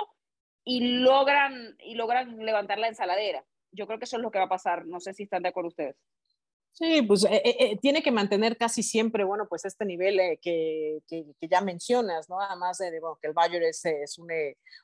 y 0.63 0.99
logran, 0.99 1.75
y 1.79 1.95
logran 1.95 2.37
levantar 2.37 2.79
la 2.79 2.87
ensaladera. 2.87 3.45
Yo 3.71 3.87
creo 3.87 3.97
que 3.97 4.05
eso 4.05 4.17
es 4.17 4.21
lo 4.21 4.31
que 4.31 4.39
va 4.39 4.45
a 4.45 4.49
pasar. 4.49 4.85
No 4.85 4.99
sé 4.99 5.13
si 5.13 5.23
están 5.23 5.43
de 5.43 5.49
acuerdo 5.49 5.69
ustedes. 5.69 5.95
Sí, 6.73 7.01
pues 7.01 7.25
eh, 7.25 7.41
eh, 7.43 7.55
eh, 7.59 7.77
tiene 7.81 8.01
que 8.01 8.11
mantener 8.11 8.57
casi 8.57 8.81
siempre, 8.81 9.25
bueno, 9.25 9.45
pues 9.47 9.65
este 9.65 9.85
nivel 9.85 10.39
que, 10.41 10.99
que, 11.05 11.25
ya 11.41 11.59
mencionas, 11.59 12.29
¿no? 12.29 12.39
Además 12.39 12.77
de, 12.77 12.97
bueno, 13.01 13.19
que 13.21 13.27
el 13.27 13.33
Bayern 13.33 13.65
es, 13.65 14.17
un, 14.17 14.29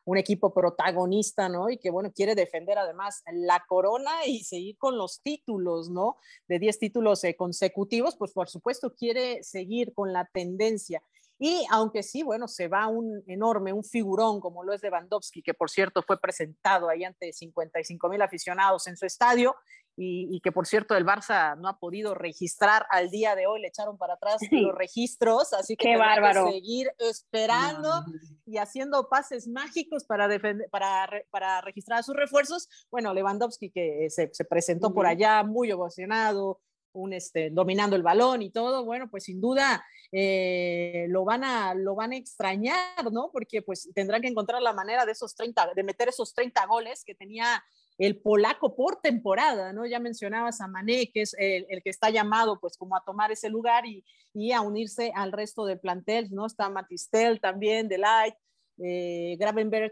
un, 0.04 0.18
equipo 0.18 0.54
protagonista, 0.54 1.48
¿no? 1.48 1.70
Y 1.70 1.78
que, 1.78 1.90
bueno, 1.90 2.12
quiere 2.14 2.36
defender 2.36 2.78
además 2.78 3.24
la 3.32 3.64
corona 3.68 4.26
y 4.26 4.44
seguir 4.44 4.78
con 4.78 4.98
los 4.98 5.22
títulos, 5.22 5.90
¿no? 5.90 6.18
De 6.48 6.60
10 6.60 6.78
títulos 6.78 7.22
consecutivos, 7.38 8.18
pues 8.18 8.34
por 8.34 8.50
supuesto 8.50 8.94
quiere 8.94 9.42
seguir 9.44 9.94
con 9.94 10.12
la 10.12 10.30
tendencia. 10.34 11.02
Y 11.40 11.66
aunque 11.70 12.04
sí, 12.04 12.22
bueno, 12.24 12.48
se 12.48 12.68
va 12.68 12.88
un 12.88 13.24
enorme, 13.28 13.72
un 13.72 13.84
figurón 13.84 14.42
como 14.42 14.64
lo 14.64 14.74
es 14.74 14.82
Lewandowski, 14.82 15.42
que 15.42 15.54
por 15.54 15.70
cierto 15.70 16.02
fue 16.02 16.20
presentado 16.20 16.90
ahí 16.90 17.04
ante 17.04 17.32
55 17.32 18.10
mil 18.10 18.22
aficionados 18.22 18.88
en 18.88 18.98
su 18.98 19.06
estadio 19.06 19.56
y, 20.00 20.40
que 20.42 20.52
por 20.52 20.68
cierto 20.68 20.96
el 20.96 21.06
Barça 21.06 21.58
no 21.58 21.68
ha 21.68 21.80
podido 21.80 22.14
registrar 22.14 22.86
al 22.92 23.10
día 23.10 23.36
de 23.36 23.48
hoy, 23.48 23.62
le 23.62 23.70
echaron 23.70 23.98
para 23.98 24.14
atrás 24.14 24.38
los 24.52 24.76
registros, 24.76 25.54
así 25.54 25.76
que 25.76 25.90
Qué 25.90 25.98
bárbaro. 25.98 26.52
seguir 26.52 26.92
esperando 27.00 28.06
y 28.46 28.58
haciendo 28.58 29.10
pases 29.10 29.48
mágicos 29.48 30.04
para, 30.06 30.28
defender, 30.28 30.70
para, 30.70 31.10
para 31.32 31.62
registrar 31.62 32.04
sus 32.04 32.16
refuerzos. 32.16 32.70
Bueno, 32.92 33.12
Lewandowski 33.14 33.72
que 33.72 34.08
se, 34.12 34.30
se 34.32 34.46
presentó 34.46 34.94
por 34.94 35.08
allá 35.08 35.44
muy 35.44 35.72
emocionado, 35.72 36.62
un, 36.94 37.14
este, 37.14 37.50
dominando 37.50 37.96
el 37.96 38.04
balón 38.04 38.42
y 38.42 38.50
todo, 38.50 38.86
bueno, 38.86 39.10
pues 39.10 39.26
sin 39.26 39.42
duda 39.42 39.84
eh, 40.12 41.06
lo, 41.10 41.26
van 41.26 41.44
a, 41.44 41.74
lo 41.74 41.96
van 41.96 42.12
a 42.12 42.18
extrañar, 42.18 43.12
¿no? 43.12 43.30
Porque 43.32 43.62
pues 43.62 43.90
tendrán 43.94 44.22
que 44.22 44.28
encontrar 44.28 44.62
la 44.62 44.74
manera 44.74 45.06
de 45.06 45.12
esos 45.12 45.36
30, 45.36 45.74
de 45.76 45.84
meter 45.84 46.10
esos 46.10 46.34
30 46.34 46.66
goles 46.66 47.04
que 47.04 47.16
tenía 47.16 47.64
el 47.98 48.20
polaco 48.20 48.76
por 48.76 49.02
temporada, 49.02 49.74
¿no? 49.74 49.86
Ya 49.86 50.00
mencionabas 50.00 50.62
a 50.62 50.68
Mané, 50.68 51.12
que 51.12 51.22
es 51.22 51.36
el, 51.38 51.66
que 51.84 51.90
está 51.90 52.10
llamado 52.10 52.60
pues 52.60 52.78
como 52.78 52.96
a 52.96 53.04
tomar 53.04 53.32
ese 53.32 53.50
lugar 53.50 53.86
y, 53.86 54.04
y, 54.34 54.52
a 54.52 54.62
unirse 54.62 55.12
al 55.16 55.32
resto 55.32 55.66
del 55.66 55.80
plantel, 55.80 56.30
¿no? 56.32 56.46
Está 56.46 56.70
Matistel 56.70 57.42
también, 57.42 57.88
Delight, 57.88 58.36
Gravenberg, 58.78 59.92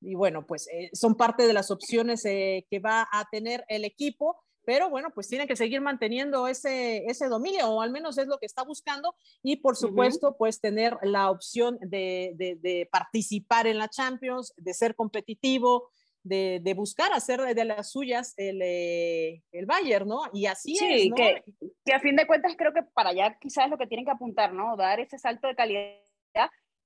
y 0.00 0.14
bueno, 0.14 0.46
pues 0.46 0.66
son 0.94 1.14
parte 1.14 1.46
de 1.46 1.52
las 1.52 1.70
opciones 1.70 2.22
que 2.22 2.80
va 2.82 3.06
a 3.12 3.28
tener 3.30 3.64
el 3.68 3.84
equipo 3.84 4.42
pero 4.64 4.88
bueno, 4.90 5.10
pues 5.12 5.28
tiene 5.28 5.46
que 5.46 5.56
seguir 5.56 5.80
manteniendo 5.80 6.46
ese, 6.46 7.04
ese 7.06 7.28
dominio, 7.28 7.68
o 7.68 7.82
al 7.82 7.90
menos 7.90 8.18
es 8.18 8.26
lo 8.26 8.38
que 8.38 8.46
está 8.46 8.62
buscando, 8.62 9.14
y 9.42 9.56
por 9.56 9.76
supuesto, 9.76 10.36
pues 10.36 10.60
tener 10.60 10.96
la 11.02 11.30
opción 11.30 11.78
de, 11.80 12.34
de, 12.36 12.88
participar 12.90 13.66
en 13.66 13.78
la 13.78 13.88
Champions, 13.88 14.54
de 14.56 14.74
ser 14.74 14.94
competitivo, 14.94 15.90
de, 16.22 16.60
de 16.62 16.74
buscar 16.74 17.12
hacer 17.12 17.40
de 17.40 17.64
las 17.64 17.90
suyas 17.90 18.34
el, 18.36 18.60
eh, 18.62 19.42
el 19.52 19.66
Bayern, 19.66 20.08
¿no? 20.08 20.22
Y 20.32 20.46
así 20.46 20.76
es, 20.80 21.08
¿no? 21.08 21.16
Que, 21.16 21.42
que 21.84 21.92
a 21.92 22.00
fin 22.00 22.16
de 22.16 22.26
cuentas 22.26 22.54
creo 22.56 22.72
que 22.72 22.82
para 22.82 23.10
allá 23.10 23.36
quizás 23.40 23.64
es 23.64 23.70
lo 23.70 23.78
que 23.78 23.86
tienen 23.86 24.04
que 24.04 24.12
apuntar, 24.12 24.52
¿no? 24.52 24.76
Dar 24.76 25.00
ese 25.00 25.18
salto 25.18 25.48
de 25.48 25.54
calidad 25.54 25.98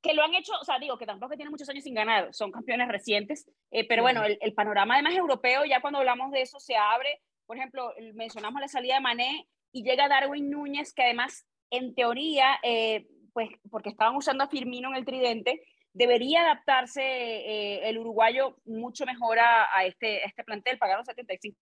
que 0.03 0.15
lo 0.15 0.23
han 0.23 0.35
hecho, 0.35 0.53
o 0.61 0.65
sea, 0.65 0.79
digo 0.79 0.99
que 0.99 1.07
tampoco 1.07 1.35
tienen 1.35 1.51
muchos 1.51 1.69
años 1.69 1.83
sin 1.83 1.95
ganar, 1.95 2.33
son 2.33 2.53
campeones 2.53 2.87
recientes, 2.87 3.51
eh, 3.73 3.89
pero 3.89 4.03
bueno, 4.03 4.25
el, 4.25 4.39
el, 4.41 4.55
panorama 4.55 4.95
además 4.95 5.17
europeo, 5.17 5.65
ya 5.65 5.81
cuando 5.81 5.99
hablamos 5.99 6.31
de 6.31 6.43
eso, 6.43 6.61
se 6.61 6.77
abre 6.77 7.21
por 7.47 7.57
ejemplo, 7.57 7.93
mencionamos 8.15 8.61
la 8.61 8.69
salida 8.69 8.95
de 8.95 9.01
Mané 9.01 9.49
y 9.73 9.85
llega 9.85 10.09
Darwin 10.09 10.51
Núñez, 10.51 10.93
que 10.93 11.05
además, 11.05 11.47
en 11.71 11.95
teoría, 11.95 12.59
eh, 12.63 13.07
pues 13.33 13.51
porque 13.71 13.91
estaban 13.91 14.17
usando 14.17 14.45
a 14.45 14.49
Firmino 14.49 14.89
en 14.91 14.97
el 14.97 15.05
tridente, 15.05 15.63
debería 15.97 16.43
adaptarse 16.43 17.03
eh, 17.03 17.89
el 17.89 17.99
uruguayo 17.99 18.59
mucho 18.67 19.07
mejor 19.07 19.39
a, 19.39 19.85
este, 19.87 20.25
este 20.27 20.45
plantel. 20.45 20.77
Pagaron 20.79 21.07
75 21.07 21.57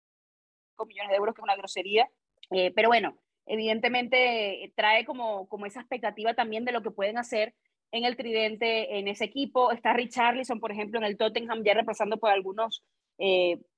millones 0.86 1.10
de 1.10 1.16
euros, 1.16 1.34
que 1.34 1.42
es 1.42 1.44
una 1.44 1.56
grosería. 1.56 2.08
Eh, 2.50 2.72
pero 2.74 2.88
bueno, 2.88 3.18
evidentemente 3.44 4.72
trae 4.74 5.04
como, 5.04 5.46
como 5.48 5.66
esa 5.66 5.80
expectativa 5.80 6.32
también 6.32 6.64
de 6.64 6.72
lo 6.72 6.82
que 6.82 6.90
pueden 6.90 7.18
hacer 7.18 7.54
en 7.90 8.06
el 8.06 8.16
tridente 8.16 8.98
en 8.98 9.06
ese 9.06 9.26
equipo. 9.26 9.70
Está 9.70 9.92
Richarlison, 9.92 10.60
por 10.60 10.72
ejemplo, 10.72 10.98
en 10.98 11.04
el 11.04 11.18
Tottenham, 11.18 11.62
ya 11.62 11.74
repasando 11.74 12.16
por 12.18 12.30
algunos 12.30 12.82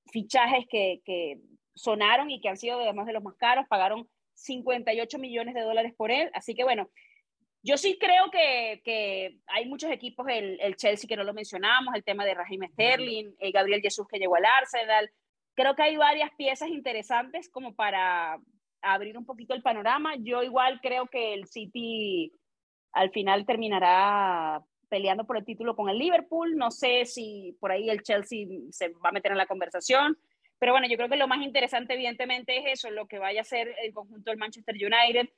fichajes 0.07 0.65
que, 0.71 1.03
que, 1.05 1.41
sonaron 1.75 2.31
y 2.31 2.41
que 2.41 2.49
han 2.49 2.57
sido 2.57 2.81
además 2.81 3.07
de 3.07 3.13
los 3.13 3.23
más 3.25 3.35
caros, 3.35 3.67
pagaron 3.69 4.09
58 4.35 5.19
millones 5.19 5.55
de 5.55 5.63
dólares 5.63 5.93
por 5.97 6.13
él. 6.13 6.31
Así 6.33 6.55
que 6.55 6.63
bueno, 6.63 6.89
yo 7.65 7.79
sí 7.79 7.99
creo 7.99 8.31
que, 8.31 8.83
que 8.85 9.39
hay 9.47 9.67
muchos 9.67 9.91
equipos, 9.91 10.27
el, 10.29 10.61
el, 10.61 10.77
Chelsea 10.77 11.09
que 11.09 11.17
no 11.17 11.25
lo 11.25 11.33
mencionamos, 11.33 11.95
el 11.95 12.05
tema 12.05 12.27
de 12.27 12.35
Raheem 12.35 12.69
Sterling, 12.73 13.35
el 13.39 13.53
Gabriel 13.53 13.81
Jesús 13.81 14.07
que 14.07 14.19
llegó 14.19 14.37
al 14.37 14.45
Arsenal. 14.45 15.11
Creo 15.55 15.75
que 15.75 15.83
hay 15.83 15.97
varias 15.97 16.31
piezas 16.37 16.69
interesantes 16.69 17.49
como 17.49 17.75
para 17.75 18.39
abrir 18.83 19.17
un 19.17 19.25
poquito 19.25 19.55
el 19.55 19.63
panorama. 19.63 20.15
Yo 20.19 20.43
igual 20.43 20.79
creo 20.83 21.07
que 21.07 21.33
el 21.33 21.47
City 21.47 22.33
al 22.93 23.11
final 23.11 23.47
terminará 23.47 24.63
peleando 24.91 25.25
por 25.25 25.39
el 25.39 25.45
título 25.47 25.75
con 25.75 25.89
el 25.89 25.99
Liverpool. 25.99 26.57
No 26.57 26.71
sé 26.71 27.07
si 27.07 27.57
por 27.61 27.73
ahí 27.73 27.89
el 27.89 28.03
Chelsea 28.03 28.47
se 28.71 28.91
va 28.91 29.09
a 29.09 29.13
meter 29.13 29.33
en 29.33 29.39
la 29.39 29.47
conversación. 29.47 30.19
Pero 30.59 30.73
bueno, 30.73 30.87
yo 30.87 30.97
creo 30.97 31.09
que 31.09 31.17
lo 31.17 31.29
más 31.29 31.43
interesante 31.43 31.95
evidentemente 31.95 32.59
es 32.59 32.81
eso, 32.81 32.91
lo 32.91 33.07
que 33.07 33.19
vaya 33.19 33.41
a 33.41 33.45
ser 33.45 33.75
el 33.83 33.93
conjunto 33.93 34.31
del 34.31 34.39
Manchester 34.39 34.75
United, 34.75 35.31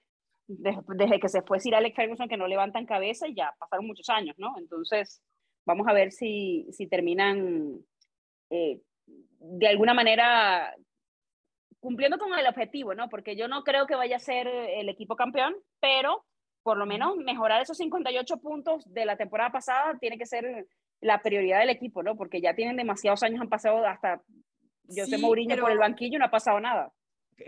desde, 0.49 1.21
que 1.21 1.29
se 1.29 1.43
fue 1.43 1.61
Sir 1.61 1.75
Alex 1.75 1.97
Ferguson, 1.97 2.29
que 2.29 2.37
no 2.37 2.47
levantan 2.47 2.87
cabeza 2.87 3.27
y 3.29 3.35
ya 3.35 3.55
pasaron 3.59 3.87
muchos 3.87 4.09
años, 4.09 4.37
¿no? 4.39 4.55
Entonces, 4.59 5.23
vamos 5.67 5.87
a 5.89 5.93
ver 5.93 6.13
si, 6.13 6.67
si 6.73 6.87
terminan 6.87 7.81
eh, 8.51 8.81
de 9.07 9.67
alguna 9.69 9.95
manera 9.95 10.75
cumpliendo 11.81 12.19
con 12.19 12.37
el 12.37 12.47
objetivo, 12.47 12.95
¿no? 12.95 13.09
Porque 13.09 13.37
yo 13.37 13.49
no 13.49 13.63
creo 13.63 13.87
que 13.87 13.95
vaya 13.95 14.17
a 14.17 14.21
ser 14.21 14.49
el 14.49 14.89
equipo 14.89 15.17
campeón, 15.17 15.55
pero 15.81 16.25
por 16.63 16.77
lo 16.77 16.87
menos 16.87 17.17
mejorar 17.17 17.63
esos 17.63 17.77
58 17.77 18.39
puntos 18.39 18.93
de 18.93 19.05
la 19.05 19.17
temporada 19.17 19.51
pasada 19.51 19.97
tiene 20.01 20.19
que 20.19 20.27
ser 20.27 20.67
la 21.01 21.23
prioridad 21.23 21.61
del 21.61 21.71
equipo, 21.71 22.03
¿no? 22.03 22.17
Porque 22.17 22.41
ya 22.41 22.55
tienen 22.55 22.77
demasiados 22.77 23.23
años, 23.23 23.41
han 23.41 23.49
pasado 23.49 23.87
hasta 23.87 24.21
yo 24.89 25.05
sé 25.05 25.19
Mourinho 25.19 25.57
por 25.59 25.71
el 25.71 25.79
banquillo 25.79 26.19
no 26.19 26.27
ha 26.27 26.31
pasado 26.31 26.61
nada. 26.61 26.93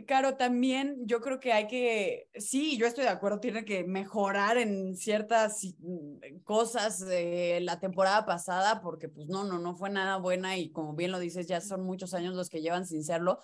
Claro, 0.06 0.36
también 0.36 1.06
yo 1.06 1.22
creo 1.22 1.40
que 1.40 1.50
hay 1.54 1.66
que, 1.66 2.28
sí, 2.34 2.76
yo 2.76 2.86
estoy 2.86 3.04
de 3.04 3.10
acuerdo, 3.10 3.40
tiene 3.40 3.64
que 3.64 3.84
mejorar 3.84 4.58
en 4.58 4.94
ciertas 4.94 5.62
mm, 5.78 6.40
cosas 6.44 6.98
de 7.00 7.60
la 7.62 7.80
temporada 7.80 8.26
pasada, 8.26 8.82
porque 8.82 9.08
pues 9.08 9.28
no, 9.28 9.44
no, 9.44 9.58
no 9.58 9.74
fue 9.74 9.88
nada 9.88 10.18
buena 10.18 10.58
y 10.58 10.70
como 10.72 10.92
bien 10.94 11.10
lo 11.10 11.18
dices, 11.18 11.46
ya 11.46 11.62
son 11.62 11.84
muchos 11.84 12.12
años 12.12 12.34
los 12.34 12.50
que 12.50 12.60
llevan 12.60 12.84
sin 12.86 13.02
serlo, 13.02 13.40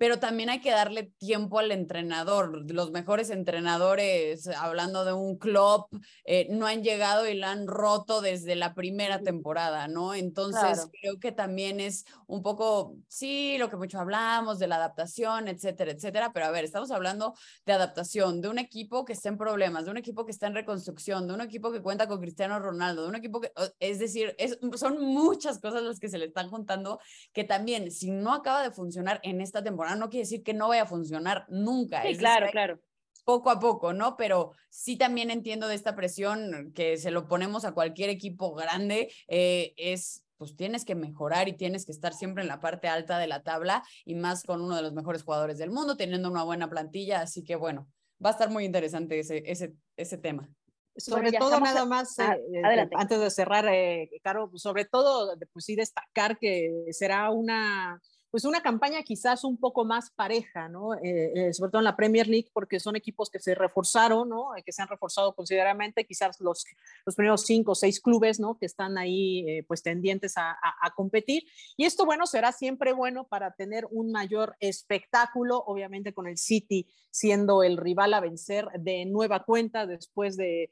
pero 0.00 0.18
también 0.18 0.48
hay 0.48 0.62
que 0.62 0.70
darle 0.70 1.12
tiempo 1.18 1.58
al 1.58 1.72
entrenador. 1.72 2.64
Los 2.72 2.90
mejores 2.90 3.28
entrenadores, 3.28 4.48
hablando 4.48 5.04
de 5.04 5.12
un 5.12 5.36
club, 5.36 5.88
eh, 6.24 6.46
no 6.48 6.66
han 6.66 6.82
llegado 6.82 7.28
y 7.28 7.34
la 7.34 7.50
han 7.50 7.66
roto 7.66 8.22
desde 8.22 8.56
la 8.56 8.72
primera 8.72 9.20
temporada, 9.20 9.88
¿no? 9.88 10.14
Entonces, 10.14 10.88
creo 11.02 11.20
que 11.20 11.32
también 11.32 11.80
es 11.80 12.06
un 12.26 12.42
poco, 12.42 12.96
sí, 13.08 13.58
lo 13.58 13.68
que 13.68 13.76
mucho 13.76 14.00
hablamos 14.00 14.58
de 14.58 14.68
la 14.68 14.76
adaptación, 14.76 15.48
etcétera, 15.48 15.90
etcétera, 15.92 16.32
pero 16.32 16.46
a 16.46 16.50
ver, 16.50 16.64
estamos 16.64 16.90
hablando 16.92 17.34
de 17.66 17.74
adaptación, 17.74 18.40
de 18.40 18.48
un 18.48 18.58
equipo 18.58 19.04
que 19.04 19.12
está 19.12 19.28
en 19.28 19.36
problemas, 19.36 19.84
de 19.84 19.90
un 19.90 19.98
equipo 19.98 20.24
que 20.24 20.32
está 20.32 20.46
en 20.46 20.54
reconstrucción, 20.54 21.28
de 21.28 21.34
un 21.34 21.42
equipo 21.42 21.70
que 21.70 21.82
cuenta 21.82 22.08
con 22.08 22.22
Cristiano 22.22 22.58
Ronaldo, 22.58 23.02
de 23.02 23.08
un 23.10 23.16
equipo 23.16 23.42
que, 23.42 23.52
es 23.80 23.98
decir, 23.98 24.34
es, 24.38 24.58
son 24.76 24.98
muchas 24.98 25.58
cosas 25.58 25.82
las 25.82 26.00
que 26.00 26.08
se 26.08 26.16
le 26.16 26.24
están 26.24 26.48
juntando 26.48 27.00
que 27.34 27.44
también, 27.44 27.90
si 27.90 28.10
no 28.10 28.32
acaba 28.32 28.62
de 28.62 28.70
funcionar 28.70 29.20
en 29.24 29.42
esta 29.42 29.62
temporada, 29.62 29.89
no 29.96 30.10
quiere 30.10 30.24
decir 30.24 30.42
que 30.42 30.54
no 30.54 30.68
vaya 30.68 30.82
a 30.82 30.86
funcionar 30.86 31.46
nunca. 31.48 32.02
Sí, 32.02 32.16
claro, 32.16 32.48
claro. 32.50 32.80
Poco 33.24 33.50
a 33.50 33.60
poco, 33.60 33.92
¿no? 33.92 34.16
Pero 34.16 34.52
sí 34.70 34.96
también 34.96 35.30
entiendo 35.30 35.68
de 35.68 35.74
esta 35.74 35.94
presión 35.94 36.72
que 36.74 36.96
se 36.96 37.10
lo 37.10 37.28
ponemos 37.28 37.64
a 37.64 37.72
cualquier 37.72 38.10
equipo 38.10 38.54
grande, 38.54 39.12
eh, 39.28 39.74
es 39.76 40.24
pues 40.36 40.56
tienes 40.56 40.86
que 40.86 40.94
mejorar 40.94 41.48
y 41.48 41.52
tienes 41.52 41.84
que 41.84 41.92
estar 41.92 42.14
siempre 42.14 42.42
en 42.42 42.48
la 42.48 42.60
parte 42.60 42.88
alta 42.88 43.18
de 43.18 43.26
la 43.26 43.42
tabla 43.42 43.82
y 44.06 44.14
más 44.14 44.42
con 44.42 44.62
uno 44.62 44.74
de 44.74 44.80
los 44.80 44.94
mejores 44.94 45.22
jugadores 45.22 45.58
del 45.58 45.70
mundo, 45.70 45.98
teniendo 45.98 46.30
una 46.30 46.44
buena 46.44 46.70
plantilla, 46.70 47.20
así 47.20 47.44
que 47.44 47.56
bueno, 47.56 47.88
va 48.24 48.30
a 48.30 48.32
estar 48.32 48.48
muy 48.48 48.64
interesante 48.64 49.18
ese, 49.18 49.42
ese, 49.44 49.74
ese 49.98 50.16
tema. 50.16 50.48
Sobre 50.96 51.32
todo, 51.32 51.60
nada 51.60 51.84
más, 51.84 52.18
ah, 52.18 52.36
eh, 52.36 52.88
antes 52.96 53.20
de 53.20 53.30
cerrar, 53.30 53.66
eh, 53.68 54.08
Caro, 54.22 54.50
sobre 54.56 54.86
todo, 54.86 55.36
pues 55.52 55.64
sí 55.64 55.76
destacar 55.76 56.38
que 56.38 56.86
será 56.90 57.30
una 57.30 58.00
pues 58.30 58.44
una 58.44 58.62
campaña 58.62 59.02
quizás 59.02 59.42
un 59.42 59.56
poco 59.56 59.84
más 59.84 60.10
pareja, 60.10 60.68
¿no? 60.68 60.94
Eh, 60.94 61.32
eh, 61.34 61.52
sobre 61.52 61.72
todo 61.72 61.80
en 61.80 61.84
la 61.84 61.96
Premier 61.96 62.28
League, 62.28 62.48
porque 62.52 62.78
son 62.78 62.94
equipos 62.94 63.28
que 63.28 63.40
se 63.40 63.56
reforzaron, 63.56 64.28
¿no? 64.28 64.56
Eh, 64.56 64.62
que 64.62 64.72
se 64.72 64.82
han 64.82 64.88
reforzado 64.88 65.34
considerablemente, 65.34 66.06
quizás 66.06 66.40
los, 66.40 66.64
los 67.04 67.14
primeros 67.16 67.42
cinco 67.44 67.72
o 67.72 67.74
seis 67.74 68.00
clubes, 68.00 68.38
¿no? 68.38 68.56
Que 68.56 68.66
están 68.66 68.98
ahí, 68.98 69.62
pues, 69.66 69.82
tendientes 69.82 70.36
a, 70.36 70.56
a, 70.60 70.90
competir. 70.94 71.44
Y 71.76 71.84
esto, 71.86 72.04
bueno, 72.06 72.26
será 72.26 72.52
siempre 72.52 72.92
bueno 72.92 73.26
para 73.26 73.52
tener 73.52 73.86
un 73.90 74.12
mayor 74.12 74.56
espectáculo, 74.60 75.64
obviamente 75.66 76.12
con 76.12 76.28
el 76.28 76.38
City 76.38 76.86
siendo 77.10 77.64
el 77.64 77.76
rival 77.76 78.14
a 78.14 78.20
vencer 78.20 78.68
de 78.78 79.04
nueva 79.06 79.44
cuenta 79.44 79.86
después 79.86 80.36
de 80.36 80.70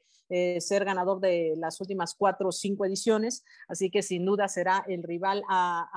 ser 0.59 0.85
ganador 0.85 1.19
de 1.19 1.55
las 1.57 1.81
últimas 1.81 2.15
cuatro 2.15 2.49
o 2.49 2.51
cinco 2.51 2.85
ediciones. 2.85 3.43
Así 3.67 3.89
que 3.89 4.01
sin 4.01 4.25
duda 4.25 4.47
será 4.47 4.85
el 4.87 5.03
rival 5.03 5.43
a, 5.49 5.89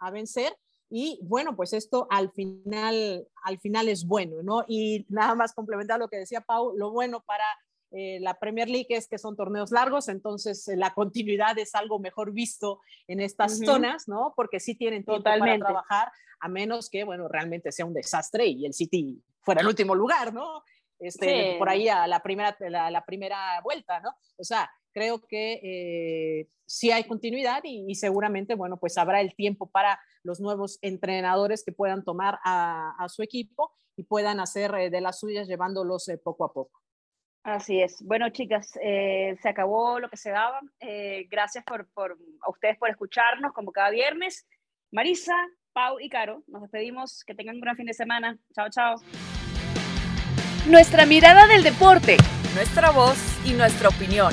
a, 0.00 0.06
a 0.06 0.10
vencer. 0.10 0.56
Y 0.94 1.18
bueno, 1.22 1.56
pues 1.56 1.72
esto 1.72 2.06
al 2.10 2.30
final, 2.32 3.26
al 3.44 3.58
final 3.58 3.88
es 3.88 4.06
bueno, 4.06 4.42
¿no? 4.42 4.62
Y 4.68 5.06
nada 5.08 5.34
más 5.34 5.54
complementar 5.54 5.98
lo 5.98 6.08
que 6.08 6.18
decía 6.18 6.42
Pau, 6.42 6.76
lo 6.76 6.90
bueno 6.90 7.22
para 7.22 7.46
eh, 7.92 8.18
la 8.20 8.38
Premier 8.38 8.68
League 8.68 8.88
es 8.90 9.08
que 9.08 9.16
son 9.16 9.34
torneos 9.34 9.70
largos, 9.70 10.10
entonces 10.10 10.68
eh, 10.68 10.76
la 10.76 10.92
continuidad 10.92 11.58
es 11.58 11.74
algo 11.74 11.98
mejor 11.98 12.32
visto 12.32 12.80
en 13.06 13.20
estas 13.20 13.58
zonas, 13.58 14.06
¿no? 14.06 14.34
Porque 14.36 14.60
sí 14.60 14.74
tienen 14.74 15.02
tiempo 15.02 15.22
para 15.22 15.58
trabajar, 15.58 16.12
a 16.40 16.48
menos 16.48 16.90
que, 16.90 17.04
bueno, 17.04 17.26
realmente 17.26 17.72
sea 17.72 17.86
un 17.86 17.94
desastre 17.94 18.46
y 18.48 18.66
el 18.66 18.74
City 18.74 19.18
fuera 19.40 19.62
el 19.62 19.68
último 19.68 19.94
lugar, 19.94 20.34
¿no? 20.34 20.62
Este, 20.98 21.56
Por 21.58 21.70
ahí 21.70 21.88
a 21.88 22.06
la 22.06 22.22
primera, 22.22 22.54
la 22.60 23.04
primera 23.06 23.62
vuelta, 23.62 23.98
¿no? 24.00 24.10
O 24.36 24.44
sea, 24.44 24.70
creo 24.92 25.20
que 25.26 25.60
eh, 25.62 26.48
sí 26.66 26.90
hay 26.90 27.04
continuidad 27.04 27.62
y, 27.64 27.94
seguramente, 27.94 28.54
bueno, 28.54 28.78
pues 28.78 28.98
habrá 28.98 29.20
el 29.20 29.34
tiempo 29.34 29.70
para 29.70 29.98
los 30.22 30.40
nuevos 30.40 30.78
entrenadores 30.82 31.64
que 31.64 31.72
puedan 31.72 32.04
tomar 32.04 32.38
a, 32.44 33.06
su 33.08 33.22
equipo 33.22 33.72
y 33.96 34.04
puedan 34.04 34.40
hacer 34.40 34.74
eh, 34.74 34.90
de 34.90 35.00
las 35.00 35.18
suyas 35.18 35.48
llevándolos 35.48 36.08
eh, 36.08 36.18
poco 36.18 36.44
a 36.44 36.52
poco. 36.52 36.80
Así 37.42 37.80
es. 37.80 38.00
Bueno, 38.02 38.30
chicas, 38.30 38.70
se 38.70 39.48
acabó 39.48 39.98
lo 39.98 40.08
que 40.08 40.16
se 40.16 40.30
daba. 40.30 40.60
gracias 41.28 41.64
por, 41.64 41.88
por, 41.92 42.16
a 42.40 42.50
ustedes 42.50 42.78
por 42.78 42.88
escucharnos 42.88 43.52
como 43.52 43.72
cada 43.72 43.90
viernes. 43.90 44.46
Marisa, 44.92 45.34
Pau 45.72 45.98
y 45.98 46.08
Caro, 46.08 46.44
nos 46.46 46.62
despedimos. 46.62 47.24
Que 47.24 47.34
tengan 47.34 47.56
un 47.56 47.60
gran 47.60 47.76
fin 47.76 47.86
de 47.86 47.94
semana. 47.94 48.38
Chao, 48.54 48.68
chao. 48.70 48.94
Nuestra 50.68 51.06
mirada 51.06 51.48
del 51.48 51.64
deporte, 51.64 52.16
nuestra 52.54 52.92
voz 52.92 53.18
y 53.44 53.52
nuestra 53.54 53.88
opinión. 53.88 54.32